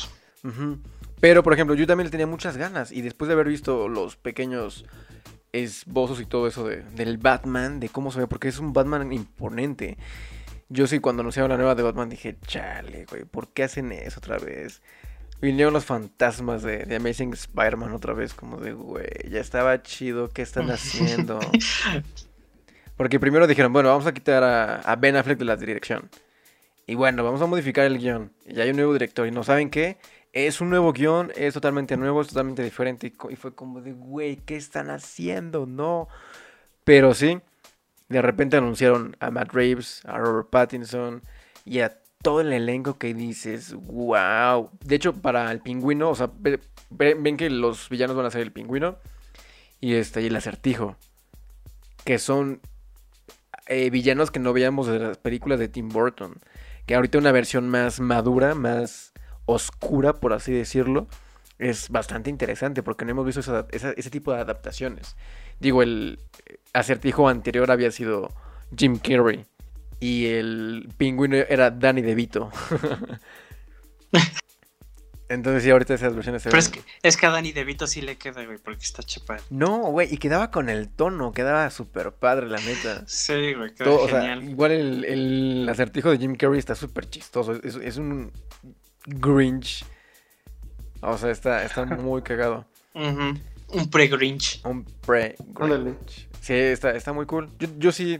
[1.19, 2.91] Pero, por ejemplo, yo también le tenía muchas ganas.
[2.91, 4.85] Y después de haber visto los pequeños
[5.53, 9.11] esbozos y todo eso de- del Batman, de cómo se ve, porque es un Batman
[9.13, 9.97] imponente.
[10.69, 14.19] Yo sí, cuando anunciaron la nueva de Batman dije, chale, güey, ¿por qué hacen eso
[14.19, 14.81] otra vez?
[15.41, 20.29] Vinieron los fantasmas de, de Amazing Spider-Man otra vez, como de, güey, ya estaba chido,
[20.29, 21.39] ¿qué están haciendo?
[23.01, 26.07] Porque primero dijeron, bueno, vamos a quitar a, Ben Affleck de la dirección.
[26.85, 28.31] Y bueno, vamos a modificar el guion.
[28.45, 29.25] Y hay un nuevo director.
[29.25, 29.97] Y no saben qué.
[30.33, 33.11] Es un nuevo guion, es totalmente nuevo, es totalmente diferente.
[33.31, 35.65] Y, fue como de, güey, ¿qué están haciendo?
[35.65, 36.09] No.
[36.83, 37.39] Pero sí,
[38.07, 41.23] de repente anunciaron a Matt Reeves, a Robert Pattinson
[41.65, 44.69] y a todo el elenco que dices, wow.
[44.85, 46.59] De hecho, para el pingüino, o sea, ve-
[46.91, 48.99] ve- ven que los villanos van a ser el pingüino
[49.79, 50.97] y este y el acertijo,
[52.05, 52.61] que son
[53.71, 56.41] eh, villanos que no veíamos de las películas de Tim Burton,
[56.85, 59.13] que ahorita una versión más madura, más
[59.45, 61.07] oscura, por así decirlo,
[61.57, 63.39] es bastante interesante porque no hemos visto
[63.71, 65.15] ese tipo de adaptaciones.
[65.61, 66.19] Digo, el
[66.73, 68.29] acertijo anterior había sido
[68.75, 69.45] Jim Carrey
[70.01, 72.51] y el pingüino era Danny DeVito.
[75.31, 77.87] Entonces, sí, ahorita esas versiones se Pero ven- es que, es que a Danny DeVito
[77.87, 79.41] sí le queda, güey, porque está chapado.
[79.49, 83.03] No, güey, y quedaba con el tono, quedaba súper padre, la neta.
[83.07, 84.43] Sí, güey, queda Todo, o sea, genial.
[84.43, 87.53] igual el, el acertijo de Jim Carrey está súper chistoso.
[87.63, 88.31] Es, es un
[89.05, 89.85] Grinch.
[91.01, 92.65] O sea, está, está muy cagado.
[92.93, 94.61] Un pre-Grinch.
[94.65, 95.91] Un pre Ándale.
[95.91, 96.27] Grinch.
[96.41, 97.49] Sí, está, está muy cool.
[97.57, 98.19] Yo, yo sí.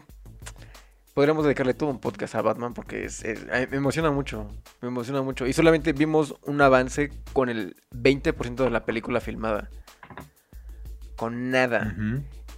[1.14, 4.50] Podríamos dedicarle todo un podcast a Batman porque es, es- ay, me emociona mucho.
[4.82, 5.46] Me emociona mucho.
[5.46, 9.70] Y solamente vimos un avance con el 20% de la película filmada.
[11.18, 11.96] Con nada.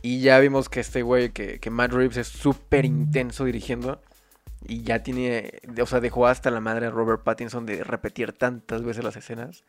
[0.01, 4.01] Y ya vimos que este güey, que, que Matt Reeves es súper intenso dirigiendo.
[4.65, 8.81] Y ya tiene, o sea, dejó hasta la madre a Robert Pattinson de repetir tantas
[8.83, 9.63] veces las escenas.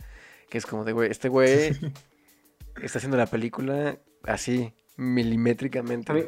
[0.50, 1.70] Que es como de, güey, este güey
[2.82, 6.12] está haciendo la película así, A milimétricamente.
[6.12, 6.20] mí-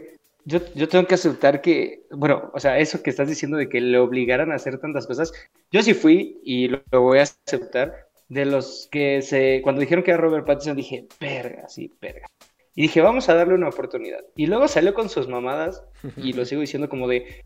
[0.47, 3.81] yo, yo tengo que aceptar que, bueno, o sea, eso que estás diciendo de que
[3.81, 5.33] le obligaran a hacer tantas cosas,
[5.73, 8.07] yo sí fui y lo, lo voy a aceptar.
[8.29, 12.27] De los que se, cuando dijeron que era Robert Pattinson, dije, verga, sí, verga.
[12.75, 14.21] Y dije, vamos a darle una oportunidad.
[14.35, 15.83] Y luego salió con sus mamadas
[16.17, 17.45] y lo sigo diciendo como de,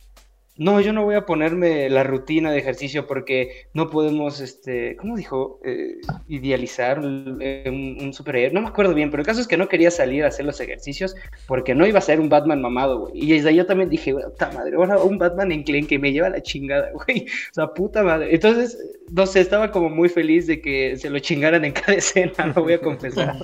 [0.63, 5.17] no, yo no voy a ponerme la rutina de ejercicio porque no podemos, este, ¿cómo
[5.17, 5.59] dijo?
[5.65, 5.97] Eh,
[6.29, 8.53] idealizar un, un- un superhéroe.
[8.53, 10.61] No me acuerdo bien, pero el caso es que no quería salir a hacer los
[10.61, 13.13] ejercicios porque no iba a ser un Batman mamado, güey.
[13.15, 16.29] Y desde ahí yo también dije, puta madre, un Batman en Clean que me lleva
[16.29, 17.25] la chingada, güey.
[17.51, 18.35] O sea, puta madre.
[18.35, 18.79] Entonces,
[19.11, 22.63] no sé, estaba como muy feliz de que se lo chingaran en cada escena, lo
[22.65, 23.35] voy a confesar.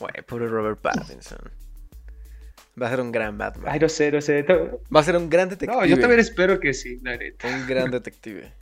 [0.00, 1.38] Güey, pobre Robert Pattinson.
[2.80, 3.66] Va a ser un gran Batman.
[3.72, 4.44] Ay, no sé, no sé.
[4.48, 5.76] No, Va a ser un gran detective.
[5.78, 7.48] no, yo también espero que sí, la neta.
[7.48, 8.52] Un gran detective.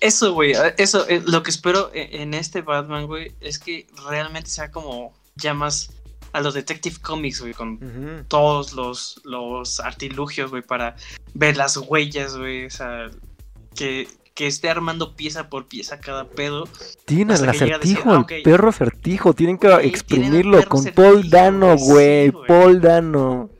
[0.00, 4.50] Eso, güey, eso, eh, lo que espero e- en este Batman, güey, es que realmente
[4.50, 5.90] sea como ya más
[6.32, 10.96] a los Detective Comics, güey, con todos los, los artilugios, güey, para
[11.34, 13.10] ver las huellas, güey, o sea,
[13.76, 16.68] que, que esté armando pieza por pieza cada pedo.
[17.04, 19.34] Tiene Hasta el decir, acertijo, ah, el perro acertijo.
[19.34, 22.36] Tienen que tienen exprimirlo con Paul Dano, güey, sí.
[22.48, 23.50] Paul Dano.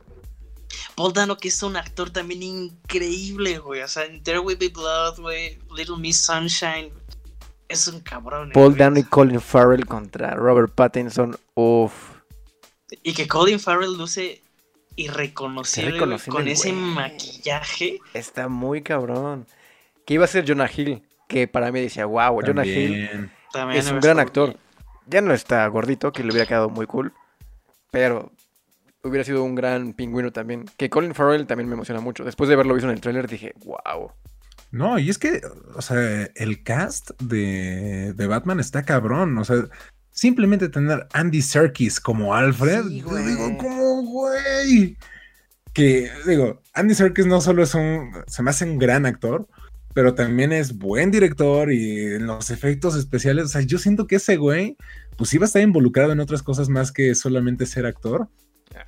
[0.95, 4.69] Paul Dano, que es un actor también increíble, güey, o sea, en There Will Be
[4.69, 6.91] Blood, güey, Little Miss Sunshine,
[7.67, 8.49] es un cabrón.
[8.49, 11.37] eh, Paul güey, Dano y Colin Farrell contra Robert Pattinson.
[11.55, 11.93] Uf.
[13.01, 14.43] Y que Colin Farrell luce
[14.95, 17.99] irreconocible, con ese maquillaje.
[18.13, 19.47] Está muy cabrón.
[20.05, 21.03] Que iba a ser Jonah Hill.
[21.27, 23.79] Que para mí decía, wow, Jonah Hill También.
[23.79, 24.57] Es un gran actor.
[25.07, 27.13] Ya no está gordito, que le hubiera quedado muy cool.
[27.91, 28.31] Pero
[29.03, 30.65] hubiera sido un gran pingüino también.
[30.77, 32.23] Que Colin Farrell también me emociona mucho.
[32.23, 34.11] Después de verlo visto en el tráiler dije, wow.
[34.71, 35.41] No, y es que,
[35.75, 39.37] o sea, el cast de, de Batman está cabrón.
[39.37, 39.57] O sea,
[40.13, 44.97] simplemente tener Andy Serkis como Alfred, Sí, yo digo, como güey.
[45.73, 49.47] Que, digo, Andy Serkis no solo es un, se me hace un gran actor,
[49.93, 54.15] pero también es buen director y en los efectos especiales, o sea, yo siento que
[54.15, 54.75] ese güey,
[55.17, 58.27] pues iba a estar involucrado en otras cosas más que solamente ser actor.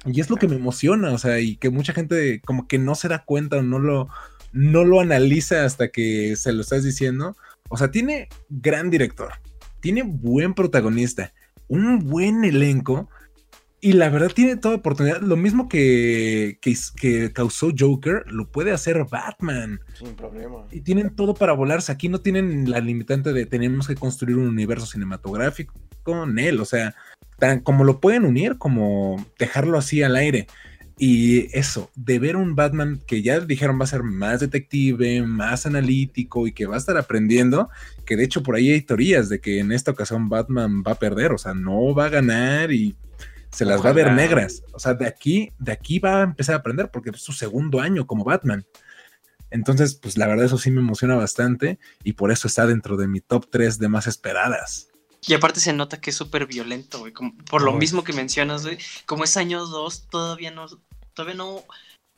[0.05, 2.95] Y es lo que me emociona, o sea, y que mucha gente como que no
[2.95, 4.09] se da cuenta o no lo,
[4.51, 7.35] no lo analiza hasta que se lo estás diciendo.
[7.69, 9.33] O sea, tiene gran director,
[9.81, 11.33] tiene buen protagonista,
[11.67, 13.09] un buen elenco
[13.85, 15.21] y la verdad tiene toda oportunidad.
[15.21, 19.79] Lo mismo que, que, que causó Joker, lo puede hacer Batman.
[19.93, 20.65] Sin problema.
[20.71, 21.91] Y tienen todo para volarse.
[21.91, 26.59] Aquí no tienen la limitante de tenemos que construir un universo cinematográfico con él.
[26.61, 26.95] O sea,
[27.37, 30.47] tan como lo pueden unir, como dejarlo así al aire.
[30.97, 35.67] Y eso, de ver un Batman que ya dijeron va a ser más detective, más
[35.67, 37.69] analítico y que va a estar aprendiendo,
[38.03, 40.95] que de hecho por ahí hay teorías de que en esta ocasión Batman va a
[40.95, 42.95] perder, o sea, no va a ganar y
[43.55, 44.63] se las va a ver negras.
[44.73, 47.79] O sea, de aquí, de aquí va a empezar a aprender porque es su segundo
[47.81, 48.65] año como Batman.
[49.51, 53.07] Entonces, pues la verdad eso sí me emociona bastante y por eso está dentro de
[53.07, 54.89] mi top 3 de más esperadas.
[55.27, 57.13] Y aparte se nota que es súper violento, güey.
[57.13, 57.79] como- por lo Uy.
[57.79, 58.77] mismo que mencionas, güey.
[59.05, 60.65] Como es año 2, todavía no,
[61.13, 61.63] todavía no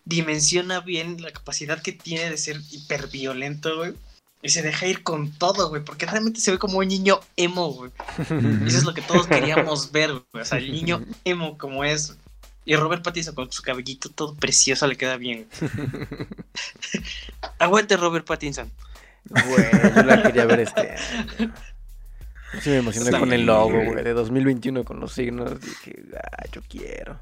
[0.06, 3.94] dimensiona bien la capacidad que tiene de ser hiperviolento, güey.
[4.42, 5.84] Y se deja ir con todo, güey.
[5.84, 7.92] Porque realmente se ve como un niño emo, güey.
[8.30, 10.42] Y eso es lo que todos queríamos ver, güey.
[10.42, 12.18] O sea, el niño emo como es.
[12.66, 15.48] Y Robert Pattinson con su cabellito todo precioso le queda bien.
[15.60, 15.72] güey.
[17.60, 18.72] Aguante Robert Pattinson.
[19.30, 21.54] Güey, yo la quería ver este año.
[22.62, 24.04] Sí, me emocioné con el logo, güey.
[24.06, 25.60] de 2021 con los signos.
[25.60, 27.20] Dije, ah, yo quiero.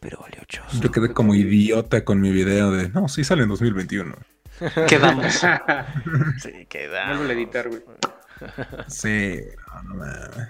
[0.00, 0.80] Pero valió choso.
[0.80, 4.14] Yo quedé como idiota con mi video de, no, sí sale en 2021.
[4.88, 5.40] Quedamos.
[6.42, 7.16] Sí, queda.
[7.16, 7.82] Vuelvo a editar, güey.
[8.88, 9.40] Sí,
[9.74, 10.48] no, no mames.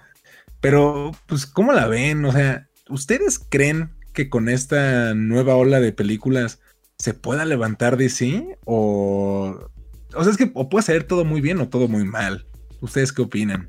[0.61, 2.25] Pero, pues, ¿cómo la ven?
[2.25, 6.61] O sea, ¿ustedes creen que con esta nueva ola de películas
[6.99, 8.59] se pueda levantar DC?
[8.65, 9.71] O,
[10.15, 12.47] o sea, es que o puede salir todo muy bien o todo muy mal.
[12.81, 13.69] ¿Ustedes qué opinan?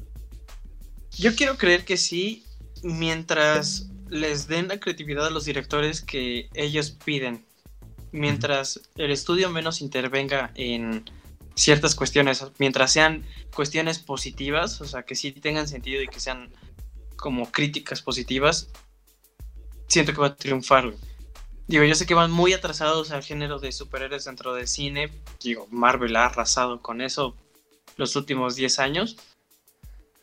[1.11, 2.45] Yo quiero creer que sí,
[2.83, 7.45] mientras les den la creatividad a los directores que ellos piden.
[8.11, 11.09] Mientras el estudio menos intervenga en
[11.55, 16.49] ciertas cuestiones, mientras sean cuestiones positivas, o sea, que sí tengan sentido y que sean
[17.17, 18.69] como críticas positivas,
[19.87, 20.93] siento que va a triunfar.
[21.67, 25.11] Digo, yo sé que van muy atrasados al género de superhéroes dentro del cine.
[25.43, 27.35] Digo, Marvel ha arrasado con eso
[27.97, 29.17] los últimos 10 años.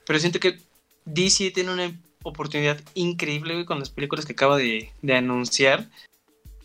[0.06, 0.58] Pero siento que
[1.04, 1.92] DC tiene una
[2.24, 5.88] oportunidad increíble con las películas que acaba de, de anunciar.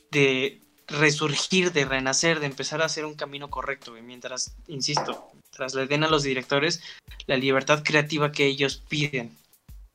[0.09, 0.60] De
[0.91, 3.91] resurgir, de renacer, de empezar a hacer un camino correcto.
[3.91, 6.81] güey, mientras, insisto, mientras le den a los directores
[7.27, 9.31] la libertad creativa que ellos piden.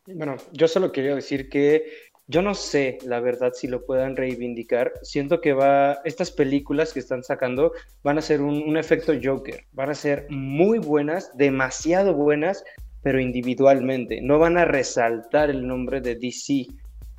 [0.06, 4.92] Bueno, yo solo quería decir que yo no sé, la verdad, si lo puedan reivindicar.
[5.02, 7.72] Siento que va, estas películas que están sacando
[8.02, 9.64] van a ser un, un efecto Joker.
[9.72, 12.64] Van a ser muy buenas, demasiado buenas,
[13.02, 14.20] pero individualmente.
[14.20, 16.66] No van a resaltar el nombre de DC.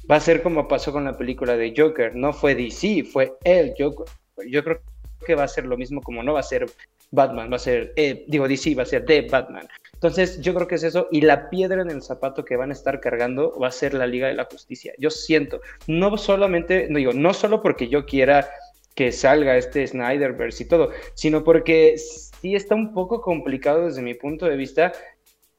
[0.10, 2.16] Va a ser como pasó con la película de Joker.
[2.16, 4.06] No fue DC, fue el Joker.
[4.50, 4.80] Yo creo
[5.26, 6.66] que va a ser lo mismo como no va a ser
[7.12, 9.68] Batman, va a ser, eh, digo DC, va a ser de Batman.
[9.94, 11.08] Entonces, yo creo que es eso.
[11.12, 14.08] Y la piedra en el zapato que van a estar cargando va a ser la
[14.08, 14.94] Liga de la Justicia.
[14.98, 18.48] Yo siento, no solamente, no digo, no solo porque yo quiera
[18.96, 24.16] que salga este Snyderverse y todo, sino porque sí está un poco complicado desde mi
[24.16, 24.92] punto de vista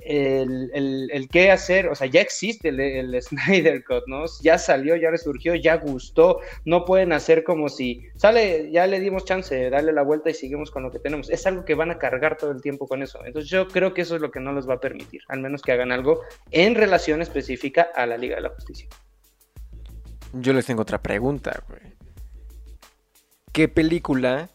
[0.00, 4.24] el, el, el qué hacer, o sea, ya existe el, Snyder Cut, ¿no?
[4.42, 9.24] Ya salió, ya resurgió, ya gustó, no pueden hacer como si sale, ya le dimos
[9.24, 11.30] chance, darle la vuelta y seguimos con lo que tenemos.
[11.30, 13.24] Es algo que van a cargar todo el tiempo con eso.
[13.24, 15.62] Entonces yo creo que eso es lo que no les va a permitir, al menos
[15.62, 18.88] que hagan algo en relación específica a la Liga de la Justicia.
[20.32, 21.80] Yo les tengo otra pregunta, güey.
[23.52, 24.50] ¿Qué película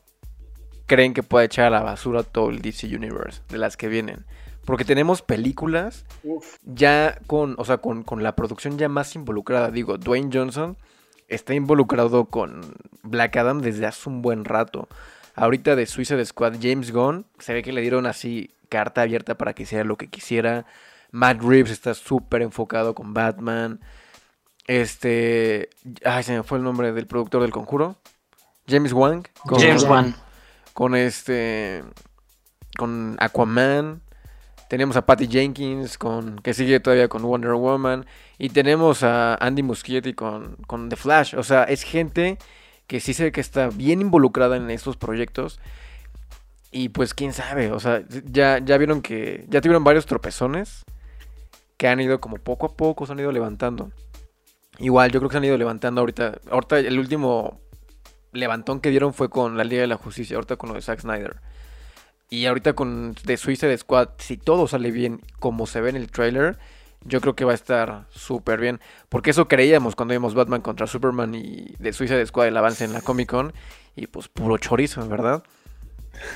[0.86, 4.26] creen que pueda echar a la basura todo el DC Universe de las que vienen?
[4.66, 6.57] Porque tenemos películas Uf.
[6.64, 9.72] ya con, o sea, con, con la producción ya más involucrada.
[9.72, 10.78] Digo, Dwayne Johnson
[11.28, 12.61] está involucrado con
[13.01, 14.88] Black Adam desde hace un buen rato.
[15.36, 19.53] Ahorita de Suicide Squad, James Gunn, se ve que le dieron así carta abierta para
[19.53, 20.66] que hiciera lo que quisiera.
[21.11, 23.80] Matt Reeves está súper enfocado con Batman.
[24.66, 25.70] Este.
[26.05, 27.97] Ay, se me fue el nombre del productor del conjuro.
[28.68, 29.24] James Wan.
[29.45, 30.16] Con, James Wan.
[30.74, 31.84] Con este.
[32.78, 34.01] Con Aquaman.
[34.70, 38.05] Tenemos a Patty Jenkins, con, que sigue todavía con Wonder Woman.
[38.38, 41.36] Y tenemos a Andy Muschietti con, con The Flash.
[41.36, 42.38] O sea, es gente
[42.88, 45.59] que sí sé que está bien involucrada en estos proyectos.
[46.72, 50.84] Y pues quién sabe, o sea, ya, ya vieron que ya tuvieron varios tropezones
[51.78, 53.91] que han ido como poco a poco, se han ido levantando.
[54.80, 56.39] Igual, yo creo que se han ido levantando ahorita.
[56.49, 57.59] Ahorita el último
[58.32, 61.01] levantón que dieron fue con la Liga de la Justicia, ahorita con lo de Zack
[61.01, 61.38] Snyder.
[62.34, 66.09] Y ahorita con The Suicide Squad, si todo sale bien como se ve en el
[66.09, 66.57] trailer,
[67.03, 68.79] yo creo que va a estar súper bien.
[69.07, 72.93] Porque eso creíamos cuando vimos Batman contra Superman y The Suicide Squad el avance en
[72.93, 73.53] la Comic Con.
[73.95, 75.43] Y pues puro chorizo, ¿verdad?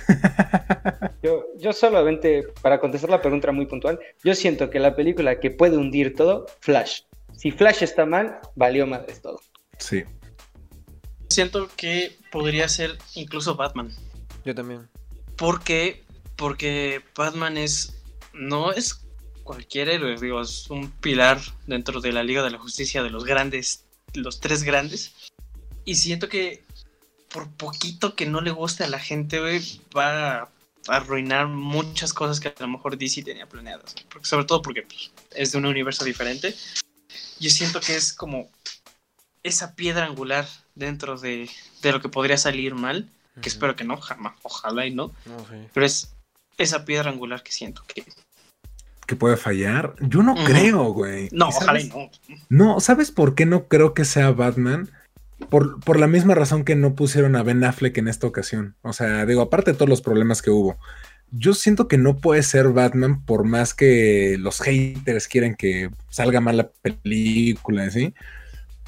[1.23, 5.49] Yo, yo solamente, para contestar la pregunta muy puntual, yo siento que la película que
[5.49, 7.01] puede hundir todo, Flash.
[7.33, 9.39] Si Flash está mal, valió madres todo.
[9.79, 10.03] Sí.
[11.29, 13.91] Siento que podría ser incluso Batman.
[14.45, 14.87] Yo también.
[15.37, 16.03] ¿Por qué?
[16.35, 17.93] Porque Batman es.
[18.33, 19.01] No es
[19.43, 23.23] cualquier héroe, digo, es un pilar dentro de la Liga de la Justicia de los
[23.23, 25.13] grandes, los tres grandes.
[25.85, 26.63] Y siento que
[27.29, 29.61] por poquito que no le guste a la gente, güey,
[29.95, 30.49] va a
[30.87, 33.95] arruinar muchas cosas que a lo mejor DC tenía planeadas.
[34.09, 36.55] Porque, sobre todo porque pues, es de un universo diferente.
[37.39, 38.49] yo siento que es como
[39.43, 41.49] esa piedra angular dentro de,
[41.81, 43.09] de lo que podría salir mal,
[43.41, 45.67] que espero que no, jamás, ojalá y no, No, sí.
[45.73, 46.15] pero es
[46.57, 48.03] esa piedra angular que siento que...
[49.05, 49.95] Que puede fallar.
[50.01, 51.29] Yo no creo, güey.
[51.31, 52.11] No, ¿Y ojalá y sabes?
[52.49, 52.65] no.
[52.73, 54.89] No, ¿sabes por qué no creo que sea Batman?
[55.49, 58.75] Por, por la misma razón que no pusieron a Ben Affleck en esta ocasión.
[58.81, 60.77] O sea, digo, aparte de todos los problemas que hubo,
[61.31, 66.41] yo siento que no puede ser Batman por más que los haters quieren que salga
[66.41, 68.13] mal la película, ¿sí?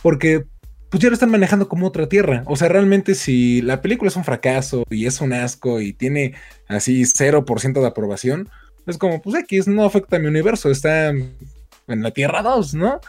[0.02, 0.46] Porque
[0.90, 2.44] pues ya lo están manejando como otra tierra.
[2.46, 6.34] O sea, realmente si la película es un fracaso y es un asco y tiene
[6.68, 8.50] así 0% de aprobación,
[8.88, 11.36] es como, pues X, no afecta a mi universo, está en
[11.88, 13.00] la Tierra 2, ¿no?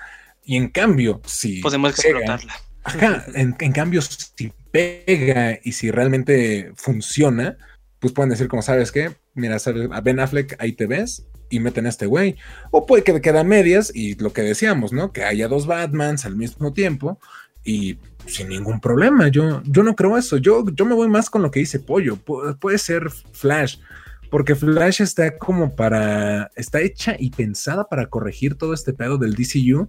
[0.44, 2.54] Y en cambio, si Podemos pega- explotarla.
[2.82, 7.56] Ajá, en, en cambio, si pega y si realmente funciona,
[7.98, 9.12] pues pueden decir como, ¿sabes qué?
[9.34, 9.88] Mira, ¿sabes?
[9.92, 12.36] a Ben Affleck, ahí te ves y meten a este güey.
[12.70, 15.12] O puede que quede a medias y lo que decíamos, ¿no?
[15.12, 17.18] Que haya dos Batmans al mismo tiempo
[17.64, 19.28] y sin ningún problema.
[19.28, 20.36] Yo, yo no creo eso.
[20.36, 22.16] Yo, yo me voy más con lo que dice Pollo.
[22.16, 23.78] Pu- puede ser Flash.
[24.30, 26.50] Porque Flash está como para.
[26.54, 29.88] Está hecha y pensada para corregir todo este pedo del DCU.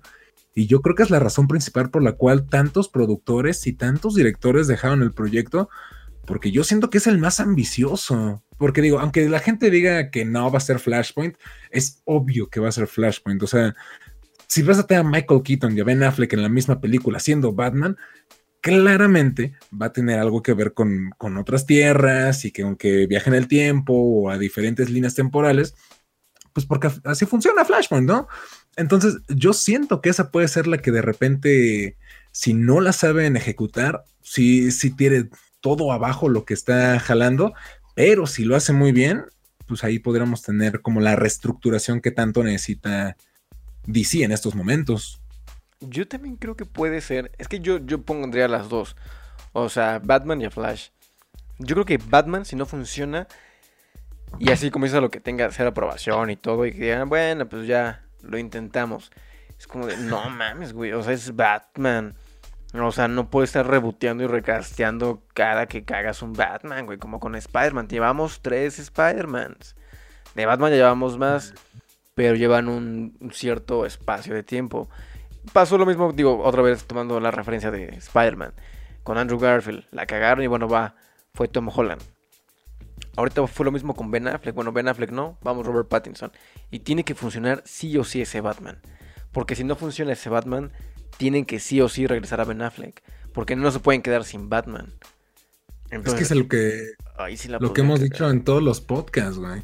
[0.56, 4.16] Y yo creo que es la razón principal por la cual tantos productores y tantos
[4.16, 5.70] directores dejaron el proyecto.
[6.26, 8.44] Porque yo siento que es el más ambicioso.
[8.58, 11.36] Porque digo, aunque la gente diga que no va a ser Flashpoint,
[11.72, 13.42] es obvio que va a ser Flashpoint.
[13.44, 13.76] O sea,
[14.52, 17.22] si vas a tener a Michael Keaton y a Ben Affleck en la misma película
[17.22, 17.96] siendo Batman,
[18.60, 23.30] claramente va a tener algo que ver con, con otras tierras y que aunque viaje
[23.30, 25.74] en el tiempo o a diferentes líneas temporales,
[26.52, 28.28] pues porque así funciona Flashpoint, ¿no?
[28.76, 31.96] Entonces yo siento que esa puede ser la que de repente,
[32.34, 35.30] si no la saben ejecutar, si, si tiene
[35.62, 37.54] todo abajo lo que está jalando,
[37.96, 39.24] pero si lo hace muy bien,
[39.66, 43.16] pues ahí podríamos tener como la reestructuración que tanto necesita
[43.86, 45.22] DC en estos momentos.
[45.80, 47.32] Yo también creo que puede ser.
[47.38, 48.96] Es que yo, yo pondría las dos.
[49.54, 50.90] O sea, Batman y a Flash.
[51.58, 53.28] Yo creo que Batman, si no funciona,
[54.40, 57.68] y así comienza lo que tenga cero aprobación y todo, y que digan, bueno, pues
[57.68, 59.12] ya lo intentamos.
[59.58, 60.92] Es como de, no mames, güey.
[60.94, 62.16] O sea, es Batman.
[62.74, 66.98] O sea, no puede estar reboteando y recasteando cada que cagas un Batman, güey.
[66.98, 67.88] Como con Spider-Man.
[67.88, 69.76] Llevamos tres Spider-Mans.
[70.36, 71.54] De Batman ya llevamos más,
[72.14, 74.90] pero llevan un, cierto espacio de tiempo.
[75.54, 78.54] Pasó lo mismo, digo, otra vez tomando la referencia de Spider-Man.
[79.04, 79.86] Con Andrew Garfield.
[79.92, 80.96] La cagaron y bueno, va.
[81.34, 82.02] Fue Tom Holland.
[83.16, 84.54] Ahorita fue lo mismo con Ben Affleck.
[84.54, 85.38] Bueno, Ben Affleck no.
[85.42, 86.32] Vamos Robert Pattinson.
[86.70, 88.80] Y tiene que funcionar sí o sí ese Batman.
[89.32, 90.72] Porque si no funciona ese Batman,
[91.18, 93.02] tienen que sí o sí regresar a Ben Affleck.
[93.34, 94.94] Porque no se pueden quedar sin Batman.
[95.90, 96.94] es que es lo que,
[97.36, 98.12] sí lo que hemos cagar.
[98.12, 99.64] dicho en todos los podcasts, güey.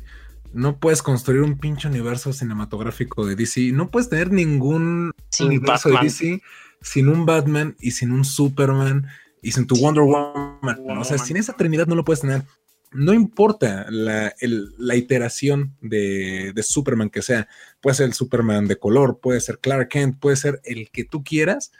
[0.53, 3.71] No puedes construir un pinche universo cinematográfico de DC.
[3.73, 6.03] No puedes tener ningún Sin universo Batman.
[6.03, 6.41] de DC
[6.81, 9.07] sin un Batman y sin un Superman
[9.41, 10.59] y sin tu Wonder Woman.
[10.61, 11.27] Wonder O sea, Woman.
[11.27, 12.43] sin esa trinidad no lo puedes tener.
[12.91, 17.47] No importa la, el- la iteración de, de Superman que sea.
[17.81, 21.23] Puede ser el Superman de color, puede ser Clark Kent, puede ser el que tú
[21.23, 21.71] quieras.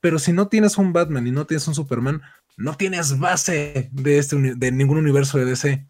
[0.00, 2.20] Pero si no tienes un Batman y no tienes un Superman,
[2.58, 5.86] no tienes base de, este, de ningún universo de DC.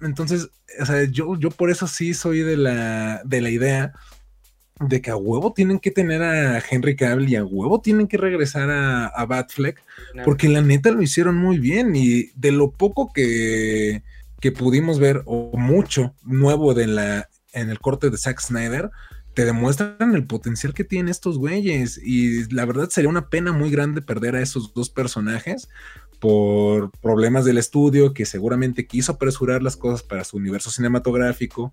[0.00, 0.48] Entonces,
[0.80, 3.92] o sea, yo, yo por eso sí soy de la, de la idea
[4.80, 8.16] de que a huevo tienen que tener a Henry Cavill y a huevo tienen que
[8.16, 9.82] regresar a, a Batfleck,
[10.24, 14.02] porque la neta lo hicieron muy bien y de lo poco que,
[14.40, 18.90] que pudimos ver, o mucho nuevo de la, en el corte de Zack Snyder,
[19.34, 23.70] te demuestran el potencial que tienen estos güeyes y la verdad sería una pena muy
[23.70, 25.68] grande perder a esos dos personajes
[26.18, 31.72] por problemas del estudio que seguramente quiso apresurar las cosas para su universo cinematográfico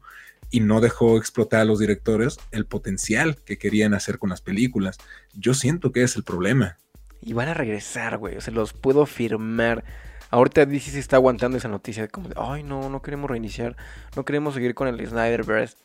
[0.51, 4.97] y no dejó explotar a los directores el potencial que querían hacer con las películas.
[5.33, 6.77] Yo siento que es el problema.
[7.21, 8.37] Y van a regresar, güey.
[8.37, 9.83] O sea, los puedo firmar.
[10.29, 13.75] Ahorita DC se está aguantando esa noticia de como ay, no, no queremos reiniciar.
[14.15, 15.75] No queremos seguir con el Snyderverse.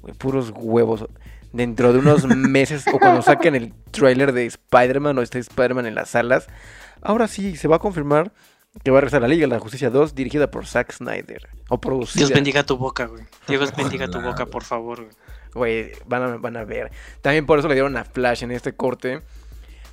[0.00, 1.06] Güey, puros huevos.
[1.52, 5.94] Dentro de unos meses o cuando saquen el tráiler de Spider-Man o este Spider-Man en
[5.94, 6.46] las salas,
[7.02, 8.32] ahora sí se va a confirmar
[8.84, 11.48] que va a regresar a la Liga de la Justicia 2 dirigida por Zack Snyder.
[11.68, 12.20] O producida.
[12.20, 13.24] Dios bendiga tu boca, güey.
[13.48, 15.14] Dios bendiga tu boca, por favor, güey.
[15.52, 16.92] Güey, van a, van a ver.
[17.22, 19.22] También por eso le dieron a Flash en este corte.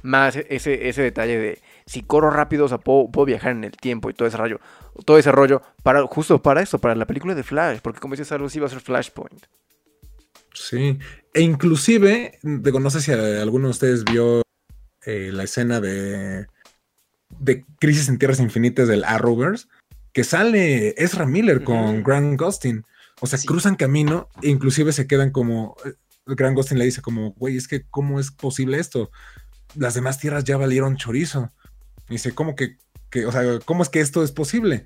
[0.03, 3.71] Más ese, ese detalle de si corro rápido, o sea, puedo, puedo viajar en el
[3.71, 4.59] tiempo y todo ese rollo.
[5.05, 7.79] Todo ese rollo, para, justo para eso, para la película de Flash.
[7.81, 9.45] Porque como dices, algo sí va a ser Flashpoint.
[10.53, 10.99] Sí.
[11.33, 14.43] E inclusive, digo, no sé si alguno de ustedes vio
[15.05, 16.47] eh, la escena de,
[17.39, 19.67] de Crisis en Tierras Infinitas del Arrowverse,
[20.13, 22.03] que sale Ezra Miller con.
[22.03, 22.85] Grant Gustin.
[23.19, 23.47] O sea, Sí.
[23.47, 25.75] cruzan camino e inclusive se quedan como...
[25.85, 25.93] eh,
[26.27, 29.11] Gran Gostin le dice como, güey, es que ¿cómo es posible esto?
[29.75, 31.51] Las demás tierras ya valieron chorizo.
[32.09, 32.77] Y dice, ¿cómo que,
[33.09, 34.85] que, o sea, cómo es que esto es posible?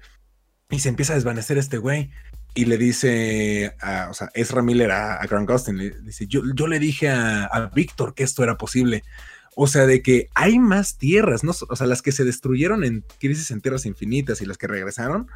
[0.69, 2.11] Y se empieza a desvanecer este güey.
[2.53, 6.41] Y le dice, a, o sea, Ezra Miller a, a Grant Gustin, le dice, yo,
[6.53, 9.03] yo le dije a, a Víctor que esto era posible.
[9.55, 11.51] O sea, de que hay más tierras, ¿no?
[11.69, 15.27] O sea, las que se destruyeron en Crisis en Tierras Infinitas y las que regresaron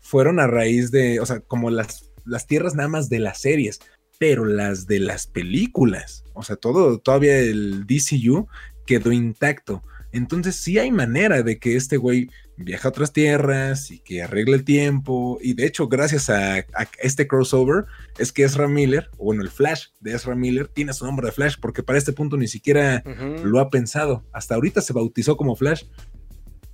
[0.00, 3.80] fueron a raíz de, o sea, como las, las tierras nada más de las series,
[4.18, 8.48] pero las de las películas, o sea, todo, todavía el DCU
[8.86, 9.82] quedó intacto.
[10.12, 14.56] Entonces sí hay manera de que este güey viaje a otras tierras y que arregle
[14.56, 15.38] el tiempo.
[15.40, 17.84] Y de hecho, gracias a, a, este crossover,
[18.18, 21.32] es que Ezra Miller, o bueno, el Flash de Ezra Miller, tiene su nombre de
[21.32, 23.42] Flash, porque para este punto ni siquiera uh -huh.
[23.42, 24.24] lo ha pensado.
[24.32, 25.84] Hasta ahorita se bautizó como Flash.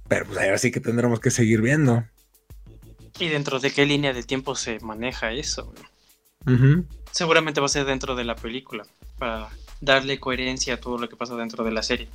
[0.08, 2.04] Pero pues ahora sí que tendremos que seguir viendo.
[3.18, 5.72] ¿Y dentro de qué línea de tiempo se maneja eso?
[6.46, 6.84] Uh -huh.
[7.10, 8.86] Seguramente va a ser dentro de la película,
[9.18, 9.48] para
[9.80, 12.08] darle coherencia a todo lo que pasa dentro de la serie.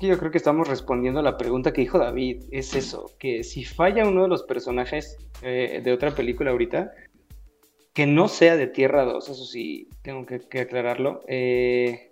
[0.00, 2.44] Que yo creo que estamos respondiendo a la pregunta que dijo David.
[2.50, 6.92] Es eso, que si falla uno de los personajes eh, de otra película ahorita,
[7.92, 11.22] que no sea de Tierra 2, eso sí, tengo que, aclararlo.
[11.28, 12.10] Eh,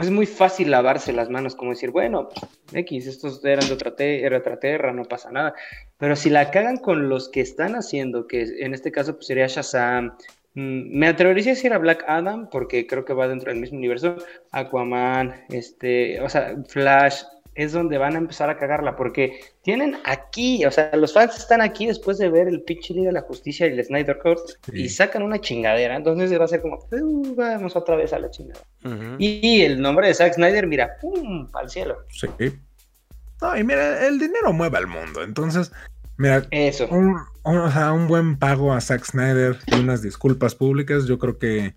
[0.00, 2.30] es muy fácil lavarse las manos, como decir, bueno,
[2.72, 5.54] X, estos eran de otra, era tierra, no pasa nada.
[5.98, 9.46] Pero si la cagan con los que están haciendo, que en este caso pues, sería
[9.46, 10.16] Shazam,
[10.54, 14.16] me atrevería a decir a Black Adam, porque creo que va dentro del mismo universo.
[14.50, 17.22] Aquaman, este, o sea, Flash,
[17.54, 21.60] es donde van a empezar a cagarla, porque tienen aquí, o sea, los fans están
[21.60, 24.82] aquí después de ver el pitch de la Justicia y el Snyder Cut sí.
[24.82, 25.96] y sacan una chingadera.
[25.96, 28.60] Entonces va a ser como, uh, vamos otra vez a la chingada.
[28.84, 29.16] Uh -huh.
[29.18, 31.98] y, el nombre de Zack Snyder, mira, pum, al cielo.
[32.08, 32.28] Sí.
[33.40, 35.22] No, y mira, el dinero mueve al mundo.
[35.22, 35.72] Entonces,
[36.20, 36.86] Mira, Eso.
[36.88, 41.18] Un, un, o sea, un buen pago a Zack Snyder y unas disculpas públicas, yo
[41.18, 41.74] creo que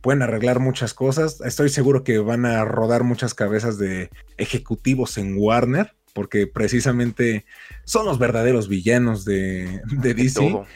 [0.00, 1.42] pueden arreglar muchas cosas.
[1.42, 4.08] Estoy seguro que van a rodar muchas cabezas de
[4.38, 7.44] ejecutivos en Warner, porque precisamente
[7.84, 10.40] son los verdaderos villanos de, de DC.
[10.40, 10.66] Todo.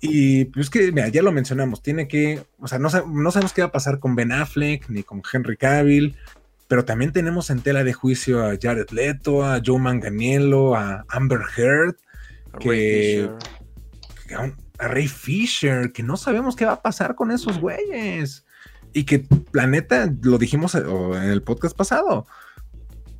[0.00, 3.62] Y pues que, mira, ya lo mencionamos, tiene que, o sea, no, no sabemos qué
[3.62, 6.14] va a pasar con Ben Affleck ni con Henry Cavill,
[6.68, 11.40] pero también tenemos en tela de juicio a Jared Leto, a Joe Manganiello, a Amber
[11.56, 11.96] Heard
[12.58, 13.30] que,
[14.26, 18.44] que a, a, Ray Fisher, que no sabemos qué va a pasar con esos güeyes.
[18.92, 22.26] Y que Planeta, lo dijimos en el podcast pasado,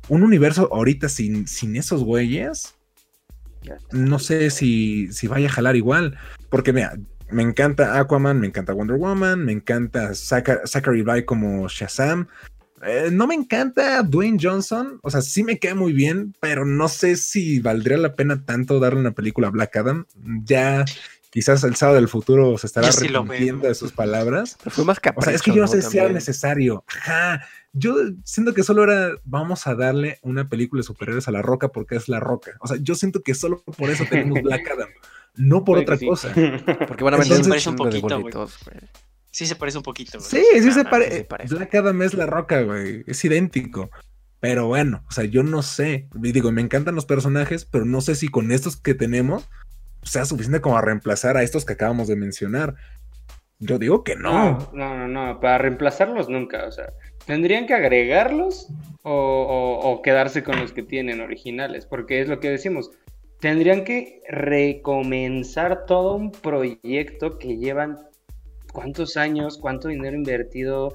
[0.07, 2.75] un universo ahorita sin, sin esos güeyes,
[3.91, 6.17] no sé si, si vaya a jalar igual.
[6.49, 6.95] Porque mira,
[7.31, 12.27] me encanta Aquaman, me encanta Wonder Woman, me encanta Zachary Levi como Shazam,
[12.85, 16.87] eh, no me encanta Dwayne Johnson, o sea, sí me queda muy bien, pero no
[16.87, 20.05] sé si valdría la pena tanto darle una película a Black Adam.
[20.43, 20.85] Ya
[21.29, 24.57] quizás el sábado del futuro se estará sí arrepintiendo de sus palabras.
[24.63, 26.83] Pero fue más capricho, O sea, es que yo no sé si era necesario.
[26.87, 27.45] Ajá.
[27.75, 31.69] Yo siento que solo era, vamos a darle una película de superhéroes a La Roca
[31.69, 32.51] porque es La Roca.
[32.59, 34.89] O sea, yo siento que solo por eso tenemos Black Adam,
[35.35, 36.05] no por otra sí.
[36.05, 36.31] cosa.
[36.87, 38.87] Porque van a vender un un poquito, de.
[39.33, 40.19] Sí se parece un poquito.
[40.19, 40.29] güey.
[40.29, 41.55] Sí, sí, se, pare sí se parece.
[41.55, 43.03] Black Adam es la roca, güey.
[43.07, 43.89] Es idéntico.
[44.39, 46.07] Pero bueno, o sea, yo no sé.
[46.21, 49.49] Y Digo, me encantan los personajes, pero no sé si con estos que tenemos
[50.03, 52.75] sea suficiente como a reemplazar a estos que acabamos de mencionar.
[53.59, 54.31] Yo digo que no.
[54.31, 56.91] No, no, no, no, para reemplazarlos nunca, o sea,
[57.25, 58.67] tendrían que agregarlos
[59.03, 62.91] o, o- o quedarse con los que tienen originales, porque es lo que decimos,
[63.39, 67.97] tendrían que recomenzar todo un proyecto que llevan
[68.73, 70.91] cuántos años, cuánto dinero invertido,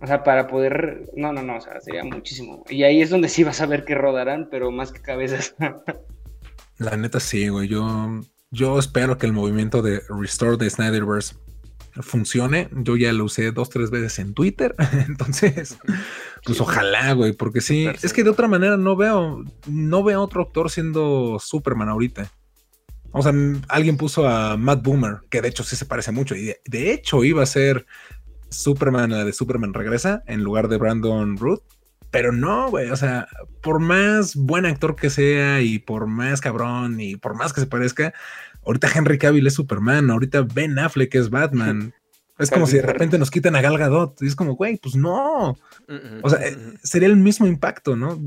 [0.00, 2.62] o sea, para poder, no, no, no, o sea, sería muchísimo.
[2.68, 5.56] Y ahí es donde sí vas a ver que rodarán, pero más que cabezas.
[6.78, 7.68] La neta sí, güey.
[7.68, 8.20] Yo,
[8.50, 11.36] yo espero que el movimiento de Restore the Snyderverse
[12.00, 12.68] funcione.
[12.72, 14.74] Yo ya lo usé dos, tres veces en Twitter.
[15.08, 15.78] Entonces,
[16.44, 17.86] pues ojalá, güey, porque sí.
[18.02, 22.30] Es que de otra manera no veo, no veo otro actor siendo Superman ahorita.
[23.14, 23.32] O sea,
[23.68, 26.34] alguien puso a Matt Boomer, que de hecho sí se parece mucho.
[26.34, 27.86] Y de, de hecho iba a ser
[28.50, 31.62] Superman, la de Superman regresa, en lugar de Brandon Root.
[32.10, 33.28] Pero no, güey, o sea,
[33.60, 37.66] por más buen actor que sea y por más cabrón y por más que se
[37.66, 38.14] parezca,
[38.64, 41.94] ahorita Henry Cavill es Superman, ahorita Ben Affleck es Batman.
[42.36, 44.96] Es como si de repente nos quitan a Gal Gadot y es como, güey, pues
[44.96, 45.56] no.
[46.22, 48.20] O sea, eh, sería el mismo impacto, ¿no?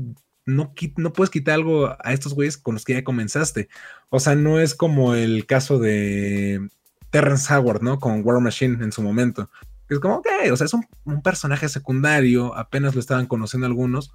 [0.48, 3.68] No, no puedes quitar algo a estos güeyes con los que ya comenzaste.
[4.08, 6.68] O sea, no es como el caso de
[7.10, 8.00] Terrence Howard, ¿no?
[8.00, 9.50] Con War Machine en su momento.
[9.88, 14.12] Es como, ok, o sea, es un, un personaje secundario, apenas lo estaban conociendo algunos,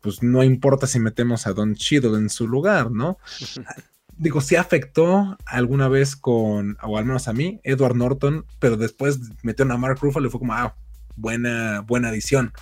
[0.00, 3.18] pues no importa si metemos a Don Cheadle en su lugar, ¿no?
[4.18, 9.18] Digo, sí afectó alguna vez con, o al menos a mí, Edward Norton, pero después
[9.42, 10.76] metieron a Mark Ruffalo y fue como, ah,
[11.16, 12.52] buena, buena adición.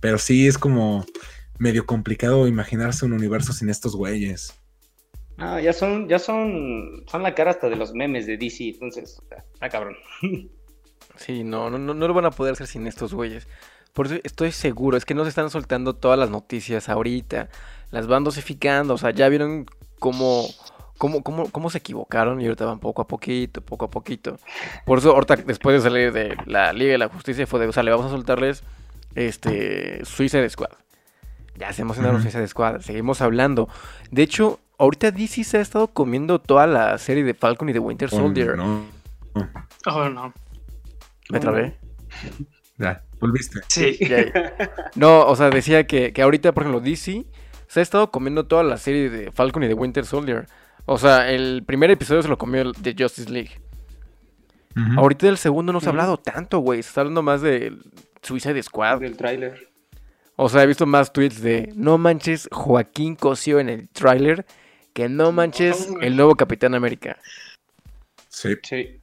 [0.00, 1.06] Pero sí es como
[1.62, 4.60] medio complicado imaginarse un universo sin estos güeyes.
[5.38, 9.22] Ah, ya son, ya son, son la cara hasta de los memes de DC, entonces,
[9.54, 9.96] está cabrón.
[11.16, 13.46] Sí, no, no, no, no lo van a poder hacer sin estos güeyes.
[13.92, 17.50] Por eso estoy seguro, es que no se están soltando todas las noticias ahorita.
[17.90, 19.66] Las van dosificando, o sea, ya vieron
[19.98, 20.46] cómo,
[20.96, 24.38] cómo, cómo, cómo se equivocaron y ahorita van poco a poquito, poco a poquito.
[24.86, 27.72] Por eso ahorita después de salir de la Liga de la Justicia fue de, o
[27.72, 28.64] sea, le vamos a soltarles
[29.14, 30.81] este Suicide Squad.
[31.56, 32.24] Ya se emocionaron Ujú.
[32.24, 33.68] Suicide Squad, seguimos hablando.
[34.10, 37.78] De hecho, ahorita DC se ha estado comiendo toda la serie de Falcon y de
[37.78, 38.50] Winter Soldier.
[38.52, 38.84] Oh, no.
[39.34, 39.48] No.
[39.86, 40.32] Oh, no.
[41.30, 41.76] Me trabé.
[42.78, 43.60] Ya, volviste.
[43.68, 43.98] Sí.
[44.08, 47.24] Ya- No, o sea, decía que, que ahorita, por ejemplo, DC
[47.68, 50.46] se ha estado comiendo toda la serie de Falcon y de Winter Soldier.
[50.84, 53.60] O sea, el primer episodio se lo comió el de Justice League.
[54.96, 56.82] Ahorita del segundo no se ha hablado tanto, güey.
[56.82, 57.76] Se está hablando más de
[58.22, 59.00] Suicide Squad.
[59.00, 59.68] Del tráiler.
[60.44, 64.44] O sea, he visto más tweets de no manches Joaquín Cosio en el tráiler
[64.92, 67.16] que no manches el nuevo Capitán América.
[68.28, 68.54] Sí.
[68.62, 69.00] Sí.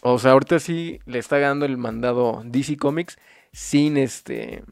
[0.00, 3.18] O sea, ahorita sí le está dando el mandado DC Comics
[3.52, 4.64] sin este.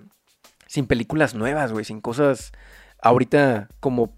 [0.66, 1.84] Sin películas nuevas, güey.
[1.84, 2.52] Sin cosas
[3.00, 4.16] ahorita como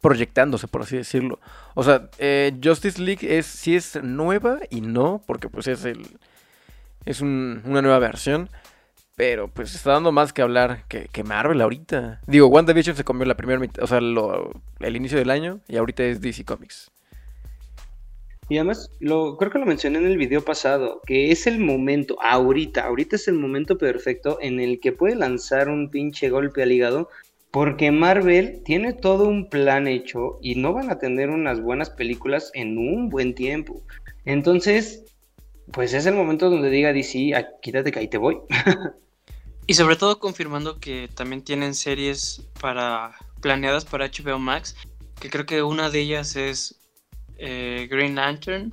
[0.00, 1.40] proyectándose, por así decirlo.
[1.74, 6.06] O sea, eh, Justice League es sí es nueva y no, porque pues es el.
[7.04, 8.48] Es un- una nueva versión.
[9.22, 12.20] Pero pues está dando más que hablar que, que Marvel ahorita.
[12.26, 16.20] Digo, WandaVision se comió la primera o sea, el inicio del año y ahorita es
[16.20, 16.90] DC Comics.
[18.48, 22.84] Y además, creo que lo mencioné en el video pasado, que es el momento, ahorita,
[22.84, 27.08] ahorita es el momento perfecto en el que puede lanzar un pinche golpe al hígado,
[27.52, 32.50] porque Marvel tiene todo un plan hecho y no van a tener unas buenas películas
[32.54, 33.84] en un buen tiempo.
[34.24, 35.04] Entonces,
[35.72, 38.38] pues es el momento donde diga DC, "Ah, quítate que ahí te voy.
[39.66, 44.76] Y sobre todo confirmando que también tienen series para planeadas para HBO Max,
[45.20, 46.76] que creo que una de ellas es
[47.38, 48.72] eh, Green Lantern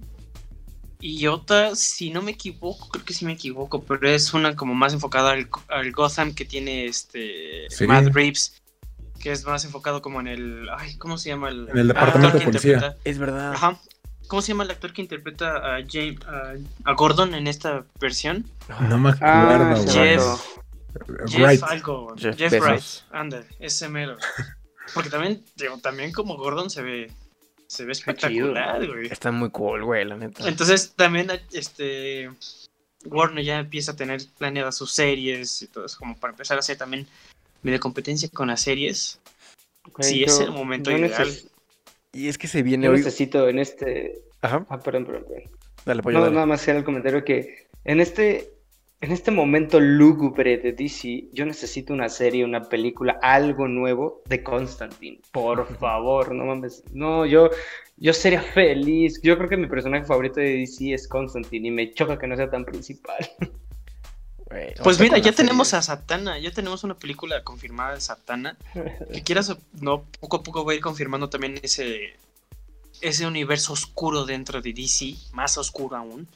[0.99, 4.73] y otra, si no me equivoco, creo que sí me equivoco, pero es una como
[4.75, 7.87] más enfocada al, al Gotham que tiene este Sí.
[7.87, 8.61] Matt Reeves,
[9.19, 12.37] que es más enfocado como en el, ay, ¿cómo se llama el, En el departamento
[12.39, 12.73] de policía.
[12.73, 13.53] interpreta- Es verdad.
[13.53, 13.79] Ajá.
[14.27, 18.45] ¿Cómo se llama el actor que interpreta a, James, a, a Gordon en esta versión?
[18.89, 19.91] No me Ah, acuerdo.
[20.37, 20.58] Jeff.
[21.27, 21.63] Jeff Right.
[21.63, 22.37] algo, Jeff.
[22.61, 24.17] Wright, anda, ese mero.
[24.93, 27.11] Porque también, digo, también como Gordon se ve,
[27.67, 29.07] se ve espectacular, güey.
[29.07, 30.47] Está muy cool, güey, la neta.
[30.47, 32.31] Entonces también, este,
[33.05, 36.61] Warner ya empieza a tener planeadas sus series y todo eso, como para empezar a
[36.61, 37.05] hacer también
[37.61, 39.19] medio competencia con las series.
[39.87, 41.11] Ok, Sí, yo- es el momento ideal.
[41.27, 41.47] neces-
[42.13, 42.97] Y es que se viene yo hoy.
[42.97, 44.21] necesito en este...
[44.41, 45.51] Ajá, Ah, perdón, perdón, perdón.
[45.85, 46.33] dale, pollo, No, dale.
[46.33, 48.49] nada más era el comentario que en este,
[49.01, 54.43] en este momento lúgubre de DC, yo necesito una serie, una película, algo nuevo de
[54.43, 55.21] Constantine.
[55.31, 56.83] Por favor, no mames.
[56.91, 57.49] No, yo,
[57.95, 59.21] yo sería feliz.
[59.23, 62.35] Yo creo que mi personaje favorito de DC es Constantine y me choca que no
[62.35, 63.29] sea tan principal.
[64.83, 68.57] Pues mira, ya tenemos a Satana, ya tenemos una película confirmada de Satana.
[69.13, 72.17] Que quieras no, poco a poco va a ir confirmando también ese,
[72.99, 76.27] ese universo oscuro dentro de DC, más oscuro aún.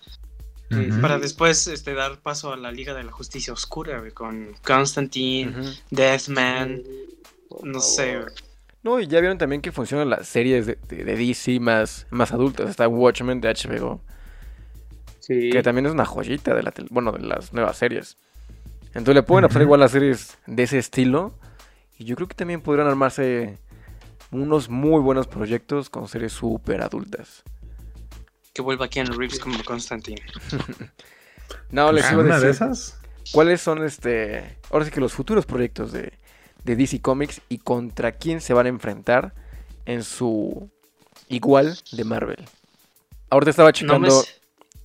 [1.02, 5.54] Para después este, dar paso a la Liga de la Justicia Oscura, güey, con Constantine.
[5.92, 6.82] Deathman,
[7.64, 8.18] no sé.
[8.20, 8.34] güey.
[8.84, 12.32] No, y ya vieron también que funcionan las series de, de- de DC más, más
[12.34, 12.70] adultas.
[12.70, 14.02] Está Watchmen de HBO,
[15.20, 15.50] Sí.
[15.52, 18.18] que también es una joyita de, la bueno, de las nuevas series.
[18.88, 21.34] Entonces le pueden hacer igual las series de ese estilo.
[21.98, 23.58] Y yo creo que también podrían armarse
[24.32, 27.44] unos muy buenos proyectos con series súper adultas.
[28.54, 30.22] Que vuelva Keanu Reeves como Constantine.
[31.70, 33.00] No, les iba a ¿Una de decir esas?
[33.32, 34.58] cuáles son este.
[34.72, 36.14] Ahora sí que los futuros proyectos de,
[36.64, 39.34] de DC Comics y contra quién se van a enfrentar
[39.86, 40.70] en su
[41.30, 42.46] igual de Marvel.
[43.30, 44.24] Ahorita estaba No checando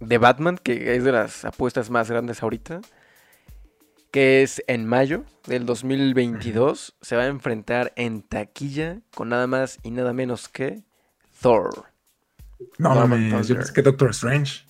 [0.00, 2.80] me de Batman, que es de las apuestas más grandes ahorita.
[4.10, 6.94] Que es en mayo del 2022.
[7.02, 10.82] Se va a enfrentar en taquilla con nada más y nada menos que
[11.40, 11.84] Thor.
[12.78, 14.64] No and mames, yo pensé que Doctor Strange.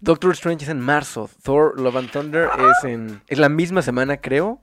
[0.00, 1.28] Doctor Strange es en marzo.
[1.42, 3.22] Thor Love and Thunder es en.
[3.28, 4.62] Es la misma semana, creo.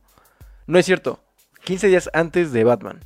[0.66, 1.20] No es cierto.
[1.64, 3.04] 15 días antes de Batman.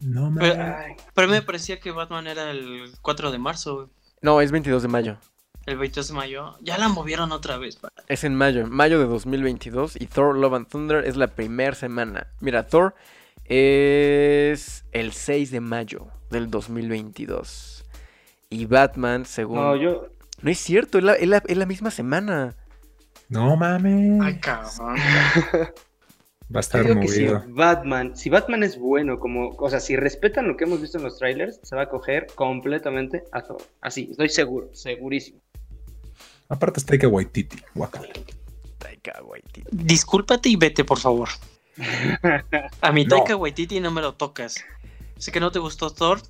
[0.00, 0.74] No Pero- mames.
[0.76, 3.86] Ay, Pero me parecía que Batman era el 4 de marzo, güey.
[4.22, 5.18] No, es 22 de mayo.
[5.66, 6.56] el 22 de mayo.
[6.60, 7.78] Ya la movieron otra vez.
[8.08, 9.96] Es en mayo, mayo de 2022.
[10.00, 12.26] Y Thor Love and Thunder es la primera semana.
[12.40, 12.94] Mira, Thor
[13.44, 17.84] es el 6 de mayo del 2022.
[18.50, 19.56] Y Batman, según.
[19.56, 20.08] no, yo.
[20.40, 22.54] No es cierto, es la, es la- es la misma semana.
[23.28, 24.20] No mames.
[24.22, 24.96] Ay, cabrón.
[26.54, 27.44] Va a estar digo que si movido.
[27.48, 31.04] Batman, si Batman es bueno, como, o sea, si respetan lo que hemos visto en
[31.04, 33.58] los trailers, se va a coger completamente a todo.
[33.82, 35.40] Así, estoy seguro, segurísimo.
[36.48, 37.58] Aparte está Taika Waititi.
[37.74, 38.08] Guácala.
[38.78, 39.64] Taika Waititi.
[39.70, 41.28] Discúlpate y vete, por favor.
[42.80, 43.16] A mi No.
[43.16, 44.64] Taika Waititi no me lo tocas.
[45.18, 46.22] Sé que no te gustó Thor,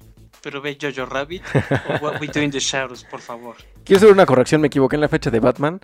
[0.43, 1.43] pero ve Jojo Rabbit
[2.01, 3.57] o What We Do in the Shadows, por favor.
[3.85, 5.81] Quiero hacer una corrección, me equivoqué en la fecha de Batman.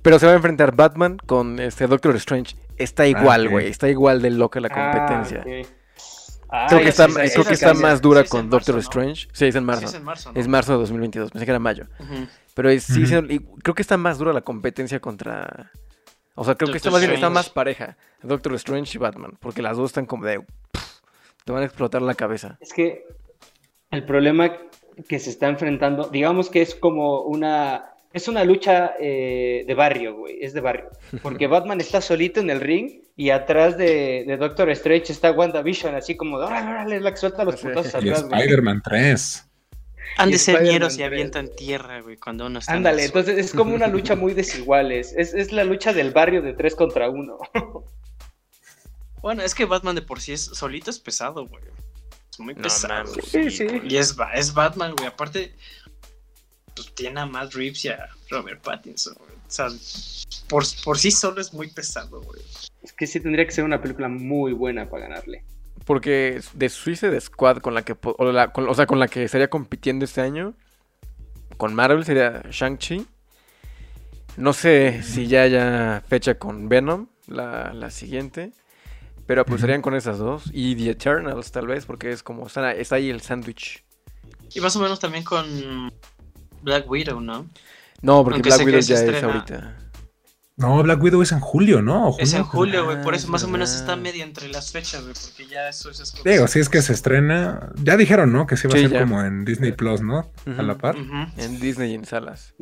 [0.00, 2.56] Pero se va a enfrentar Batman con este Doctor Strange.
[2.78, 3.52] Está igual, ok.
[3.52, 3.66] güey.
[3.68, 5.44] Está igual de loca la competencia.
[5.46, 5.66] Ah, ok.
[6.50, 8.80] Ah, Creo que está, creo que está más dura con marzo, Doctor ¿no?
[8.80, 9.28] Strange.
[9.32, 9.80] Sí, es en marzo.
[9.82, 10.40] Sí, es en marzo, ¿no?
[10.40, 11.86] Es marzo de 2022, pensé que era mayo.
[12.54, 15.70] Pero es- se- creo que está más dura la competencia contra...
[16.36, 17.96] O sea, creo que está más bien está más pareja.
[18.22, 19.36] Doctor Strange y Batman.
[19.40, 20.40] Porque las dos están como de...
[20.40, 21.00] pff,
[21.44, 22.56] te van a explotar la cabeza.
[22.60, 23.04] Es que
[23.94, 24.56] el problema
[25.08, 30.16] que se está enfrentando, digamos que es como una, es una lucha eh, de barrio,
[30.16, 30.90] güey, es de barrio.
[31.22, 35.94] Porque Batman está solito en el ring y atrás de, de Doctor Strange está WandaVision,
[35.94, 38.40] así como, órale, órale, la que suelta los Y atrás, güey.
[38.40, 39.50] Spider-Man 3.
[40.16, 41.06] Han de ser ñeros y 3.
[41.06, 45.12] avientan tierra, güey, cuando uno está en Ándale, entonces es como una lucha muy desiguales.
[45.16, 47.38] Es, es la lucha del barrio de tres contra uno.
[49.24, 51.62] Bueno, es que Batman de por sí es solito es pesado, güey.
[52.34, 53.14] Es muy No pesado.
[53.22, 53.66] Sí, sí.
[53.84, 55.06] Y es, es Batman, güey.
[55.08, 55.54] Aparte,
[56.74, 59.30] pues tiene a Matt Reeves y a Robert Pattinson, güey.
[59.30, 59.68] O sea,
[60.48, 62.42] por, por sí solo es muy pesado, güey.
[62.82, 65.44] Es que sí tendría que ser una película muy buena para ganarle.
[65.84, 67.94] Porque de Suicide Squad con la que...
[67.94, 70.54] po- O, la- con- o sea, con la que estaría compitiendo este año.
[71.56, 73.06] Con Marvel sería Shang-Chi.
[74.36, 78.50] No sé si ya haya fecha con Venom, la, la siguiente.
[79.26, 79.60] Pero pues Ujú.
[79.62, 80.44] serían con esas dos.
[80.52, 82.46] Y The Eternals tal vez, porque es como...
[82.46, 83.84] Está, está ahí el sándwich.
[84.54, 85.90] Y más o menos también con
[86.62, 87.46] Black Widow, ¿no?
[88.02, 89.78] No, porque Aunque Black Widow se ya es ahorita.
[90.56, 92.10] No, Black Widow es en julio, ¿no?
[92.10, 93.02] ¿O Es en julio, güey.
[93.02, 95.14] Por Ah, eso es más o menos está media entre las fechas, güey.
[95.14, 96.14] Porque ya eso es...
[96.24, 97.72] Digo, si es que se estrena.
[97.82, 98.46] Ya dijeron, ¿no?
[98.46, 99.00] Que sí va Sí, a ser ya.
[99.00, 100.30] como en Disney Plus, ¿no?
[100.56, 100.94] A la par.
[101.38, 102.54] En Disney y en salas.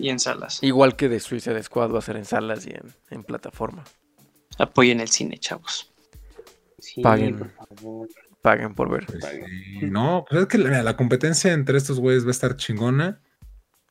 [0.00, 0.62] Y en salas.
[0.62, 3.82] Igual que de Suicide Squad va a ser en salas y en, en plataforma.
[4.58, 5.90] Apoyen el cine, chavos.
[6.80, 7.38] Sí, Paguen.
[7.38, 8.08] por favor.
[8.42, 9.06] Paguen por ver.
[9.06, 9.22] Pues
[9.90, 13.20] no, pues es que la, la competencia entre estos güeyes va a estar chingona.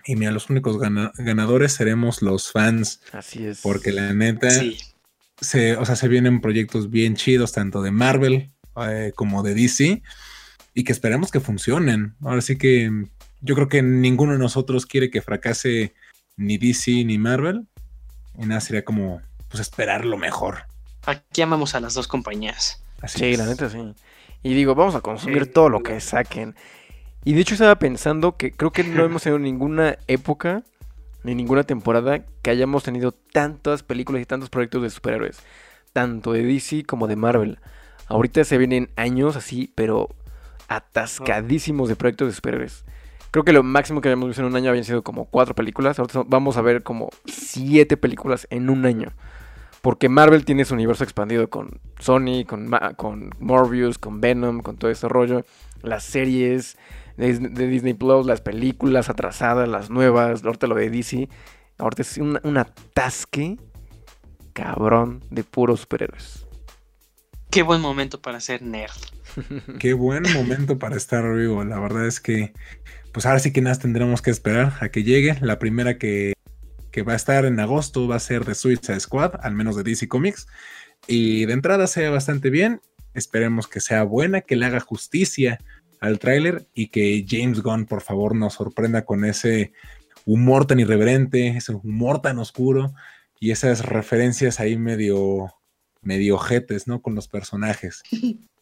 [0.06, 3.02] Y mira, los únicos gana- ganadores seremos los fans.
[3.12, 3.62] Así es.
[3.62, 4.78] Porque la neta, Sí.
[5.40, 8.50] se, o sea, se vienen proyectos bien chidos, tanto de Marvel
[8.88, 10.02] eh, como de DC.
[10.74, 12.16] Y que esperemos que funcionen.
[12.22, 13.10] Ahora sí que mm,
[13.42, 15.94] yo creo que ninguno de nosotros quiere que fracase
[16.38, 17.68] ni DC ni Marvel.
[18.38, 20.64] Y nada, sería como pues esperar lo mejor.
[21.06, 22.84] Aquí amamos a las dos compañías.
[23.02, 23.38] Así Sí, es.
[23.38, 23.94] la neta sí.
[24.44, 26.56] Y digo, vamos a consumir Sí, todo lo que saquen.
[27.26, 30.64] Y de hecho estaba pensando que creo que no hemos tenido ninguna época
[31.24, 35.40] ni ninguna temporada que hayamos tenido tantas películas y tantos proyectos de superhéroes.
[35.92, 37.60] Tanto de DC como de Marvel.
[38.08, 40.10] Ahorita se vienen años así, pero
[40.70, 42.86] atascadísimos de proyectos de superhéroes.
[43.32, 46.00] Creo que lo máximo que habíamos visto en un año habían sido como cuatro películas.
[46.00, 49.12] Ahorita vamos a ver como siete películas en un año.
[49.82, 54.78] Porque Marvel tiene su universo expandido con Sony, con, Ma- con Morbius, con Venom, con
[54.78, 55.46] todo ese rollo.
[55.82, 56.78] Las series
[57.18, 61.30] de Disney Plus, las películas atrasadas, las nuevas, ahorita lo de DC.
[61.78, 63.58] Ahorita es un, un atasque
[64.54, 66.46] cabrón de puros superhéroes.
[67.50, 68.92] Qué buen momento para ser nerd.
[69.80, 71.64] Qué buen momento para estar vivo.
[71.64, 72.54] La verdad es que,
[73.14, 75.36] pues ahora sí que nada tendremos que esperar a que llegue.
[75.42, 76.34] La primera que,
[77.02, 80.08] va a estar en agosto va a ser de Suicide Squad, al menos de DC
[80.08, 80.48] Comics.
[81.08, 82.82] Y de entrada se ve bastante bien.
[83.14, 85.60] Esperemos que sea buena, que le haga justicia
[86.00, 89.74] al tráiler y que James Gunn, por favor, nos sorprenda con ese
[90.26, 92.94] humor tan irreverente, ese humor tan oscuro
[93.40, 95.54] y esas referencias ahí medio,
[96.02, 97.02] medio ojetes, ¿no?
[97.02, 98.04] Con los personajes.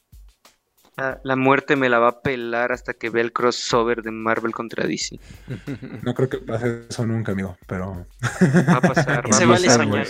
[0.98, 4.52] La, la muerte me la va a pelar hasta que vea el crossover de Marvel
[4.52, 5.20] contra DC.
[6.02, 8.08] No creo que pase eso nunca, amigo, pero
[8.68, 9.28] Va a pasar.
[9.32, 10.08] va Se a vale pasar, soñar.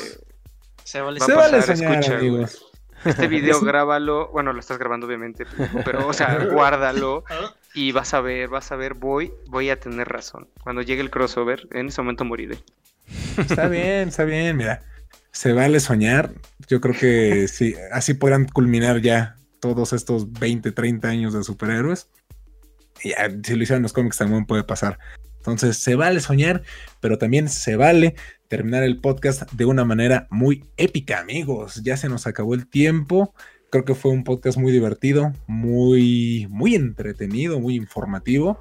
[0.85, 2.65] Se vale Va a se vale soñar, escucha, amigos.
[3.03, 5.45] Este video grábalo, bueno, lo estás grabando obviamente,
[5.83, 9.79] pero o sea, guárdalo Ah, y vas a ver, vas a ver, voy, voy a
[9.79, 10.47] tener razón.
[10.63, 12.59] Cuando llegue el crossover, en ese momento moriré.
[13.37, 14.81] Está bien, está bien, mira.
[15.31, 16.31] Se vale soñar.
[16.67, 22.09] Yo creo que sí, así podrán culminar ya todos estos 20, 30 años de superhéroes.
[23.03, 24.97] Y ya, si lo hicieron los cómics también puede pasar.
[25.37, 26.63] Entonces, se vale soñar,
[26.99, 28.15] pero también se vale
[28.47, 31.81] terminar el podcast de una manera muy épica, amigos.
[31.83, 33.33] Ya se nos acabó el tiempo.
[33.69, 38.57] Creo que fue un podcast muy divertido, muy, muy entretenido, muy informativo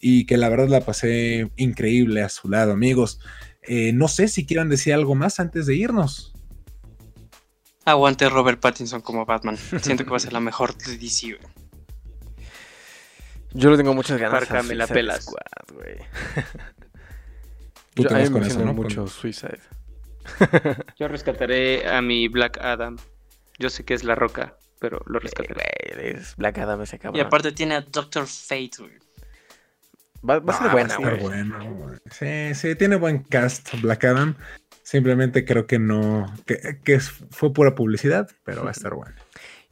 [0.00, 3.20] y que la verdad la pasé increíble a su lado, amigos.
[3.62, 6.35] Eh, no sé si quieran decir algo más antes de irnos.
[7.86, 9.56] Aguante Robert Pattinson como Batman.
[9.56, 11.38] Siento que va a ser la mejor de DC, güey.
[13.52, 15.24] Yo le tengo muchas ganas Parca, la pelas.
[15.24, 15.96] Squad, güey.
[17.94, 18.74] Tú Yo- te vas con me eso, ¿no?
[18.74, 19.60] mucho Con- Suicide.
[20.98, 22.96] Yo rescataré a mi Black Adam.
[23.58, 25.64] Yo sé que es la roca, pero lo Eh, rescataré.
[26.18, 27.16] es Black Adam ese cabrón.
[27.16, 28.92] Y aparte tiene a Doctor Fate, güey.
[30.28, 31.20] va, va a ser Ah, buena, va a güey.
[31.22, 31.98] bueno, güey.
[32.10, 34.36] Sí, sí, tiene buen cast Black Adam.
[34.86, 39.16] Simplemente creo que no, que, que es- fue pura publicidad, pero va a estar bueno.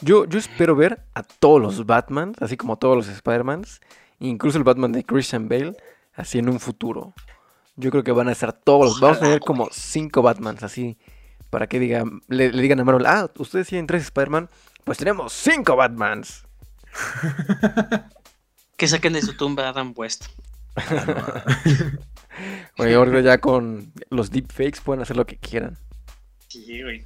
[0.01, 3.81] Yo, yo espero ver a todos los Batmans, así como todos los Spider-Mans,
[4.19, 5.77] incluso el Batman de Christian Bale,
[6.15, 7.15] así en un futuro.
[7.77, 10.99] Yo creo que van a estar todos, vamos a tener como cinco Batmans, así,
[11.49, 14.51] para que digan, le, le digan a Marvel, ah, ustedes tienen tres Spider-Man,
[14.83, 16.45] pues tenemos cinco Batmans.
[18.77, 20.25] Que saquen de su tumba a Adam West.
[22.79, 25.79] Oye, ahora ya con los deepfakes pueden hacer lo que quieran.
[26.49, 27.03] Sí, güey.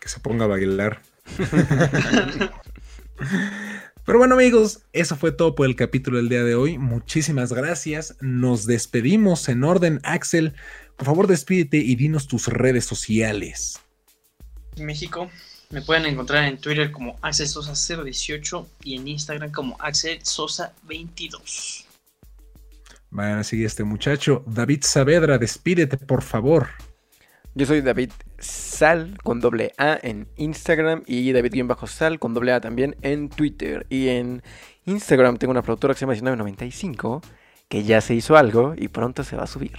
[0.00, 1.00] que se ponga a bailar.
[4.04, 6.78] Pero bueno amigos, eso fue todo por el capítulo del día de hoy.
[6.78, 8.16] Muchísimas gracias.
[8.20, 10.00] Nos despedimos en orden.
[10.04, 10.54] Axel,
[10.96, 13.80] por favor despídete y dinos tus redes sociales.
[14.76, 15.30] México.
[15.70, 17.72] Me pueden encontrar en Twitter como Axel Sosa
[18.04, 21.85] 018 y en Instagram como Axel Sosa 22.
[23.10, 24.44] Van a seguir este muchacho.
[24.46, 26.68] David Saavedra, despídete por favor.
[27.54, 32.96] Yo soy David Sal con doble A en Instagram y David-Sal con doble A también
[33.00, 33.86] en Twitter.
[33.88, 34.42] Y en
[34.84, 37.22] Instagram tengo una productora que se llama 1995
[37.68, 39.78] que ya se hizo algo y pronto se va a subir.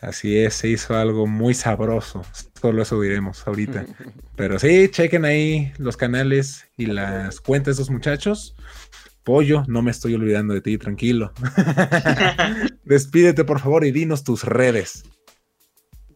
[0.00, 2.22] Así es, se hizo algo muy sabroso.
[2.60, 3.86] Solo eso diremos ahorita.
[4.36, 8.54] Pero sí, chequen ahí los canales y las cuentas de esos muchachos.
[9.24, 11.32] Pollo, no me estoy olvidando de ti, tranquilo.
[12.84, 15.04] Despídete por favor y dinos tus redes.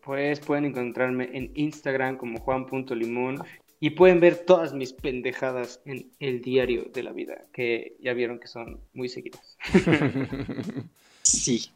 [0.02, 3.42] Pues pueden encontrarme en Instagram como juan.limón
[3.80, 8.38] y pueden ver todas mis pendejadas en el diario de la vida, que ya vieron
[8.38, 9.56] que son muy seguidas.
[11.22, 11.70] Sí.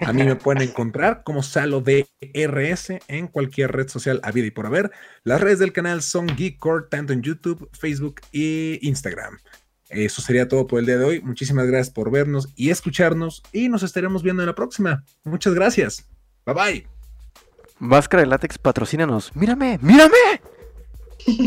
[0.00, 4.66] A mí me pueden encontrar como Salo DRS en cualquier red social habida y por
[4.66, 4.90] haber.
[5.22, 9.38] Las redes del canal son Geekcore, tanto en YouTube, Facebook e Instagram.
[9.94, 11.20] Eso sería todo por el día de hoy.
[11.20, 15.04] Muchísimas gracias por vernos y escucharnos y nos estaremos viendo en la próxima.
[15.24, 16.08] Muchas gracias.
[16.44, 16.86] Bye bye.
[17.78, 19.34] Máscara de látex, patrocínanos.
[19.34, 19.78] ¡Mírame!
[19.82, 20.40] ¡Mírame!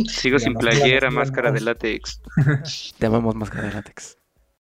[0.10, 2.22] Sigo sin playera, máscara de látex.
[2.98, 4.17] Te amamos, máscara de látex.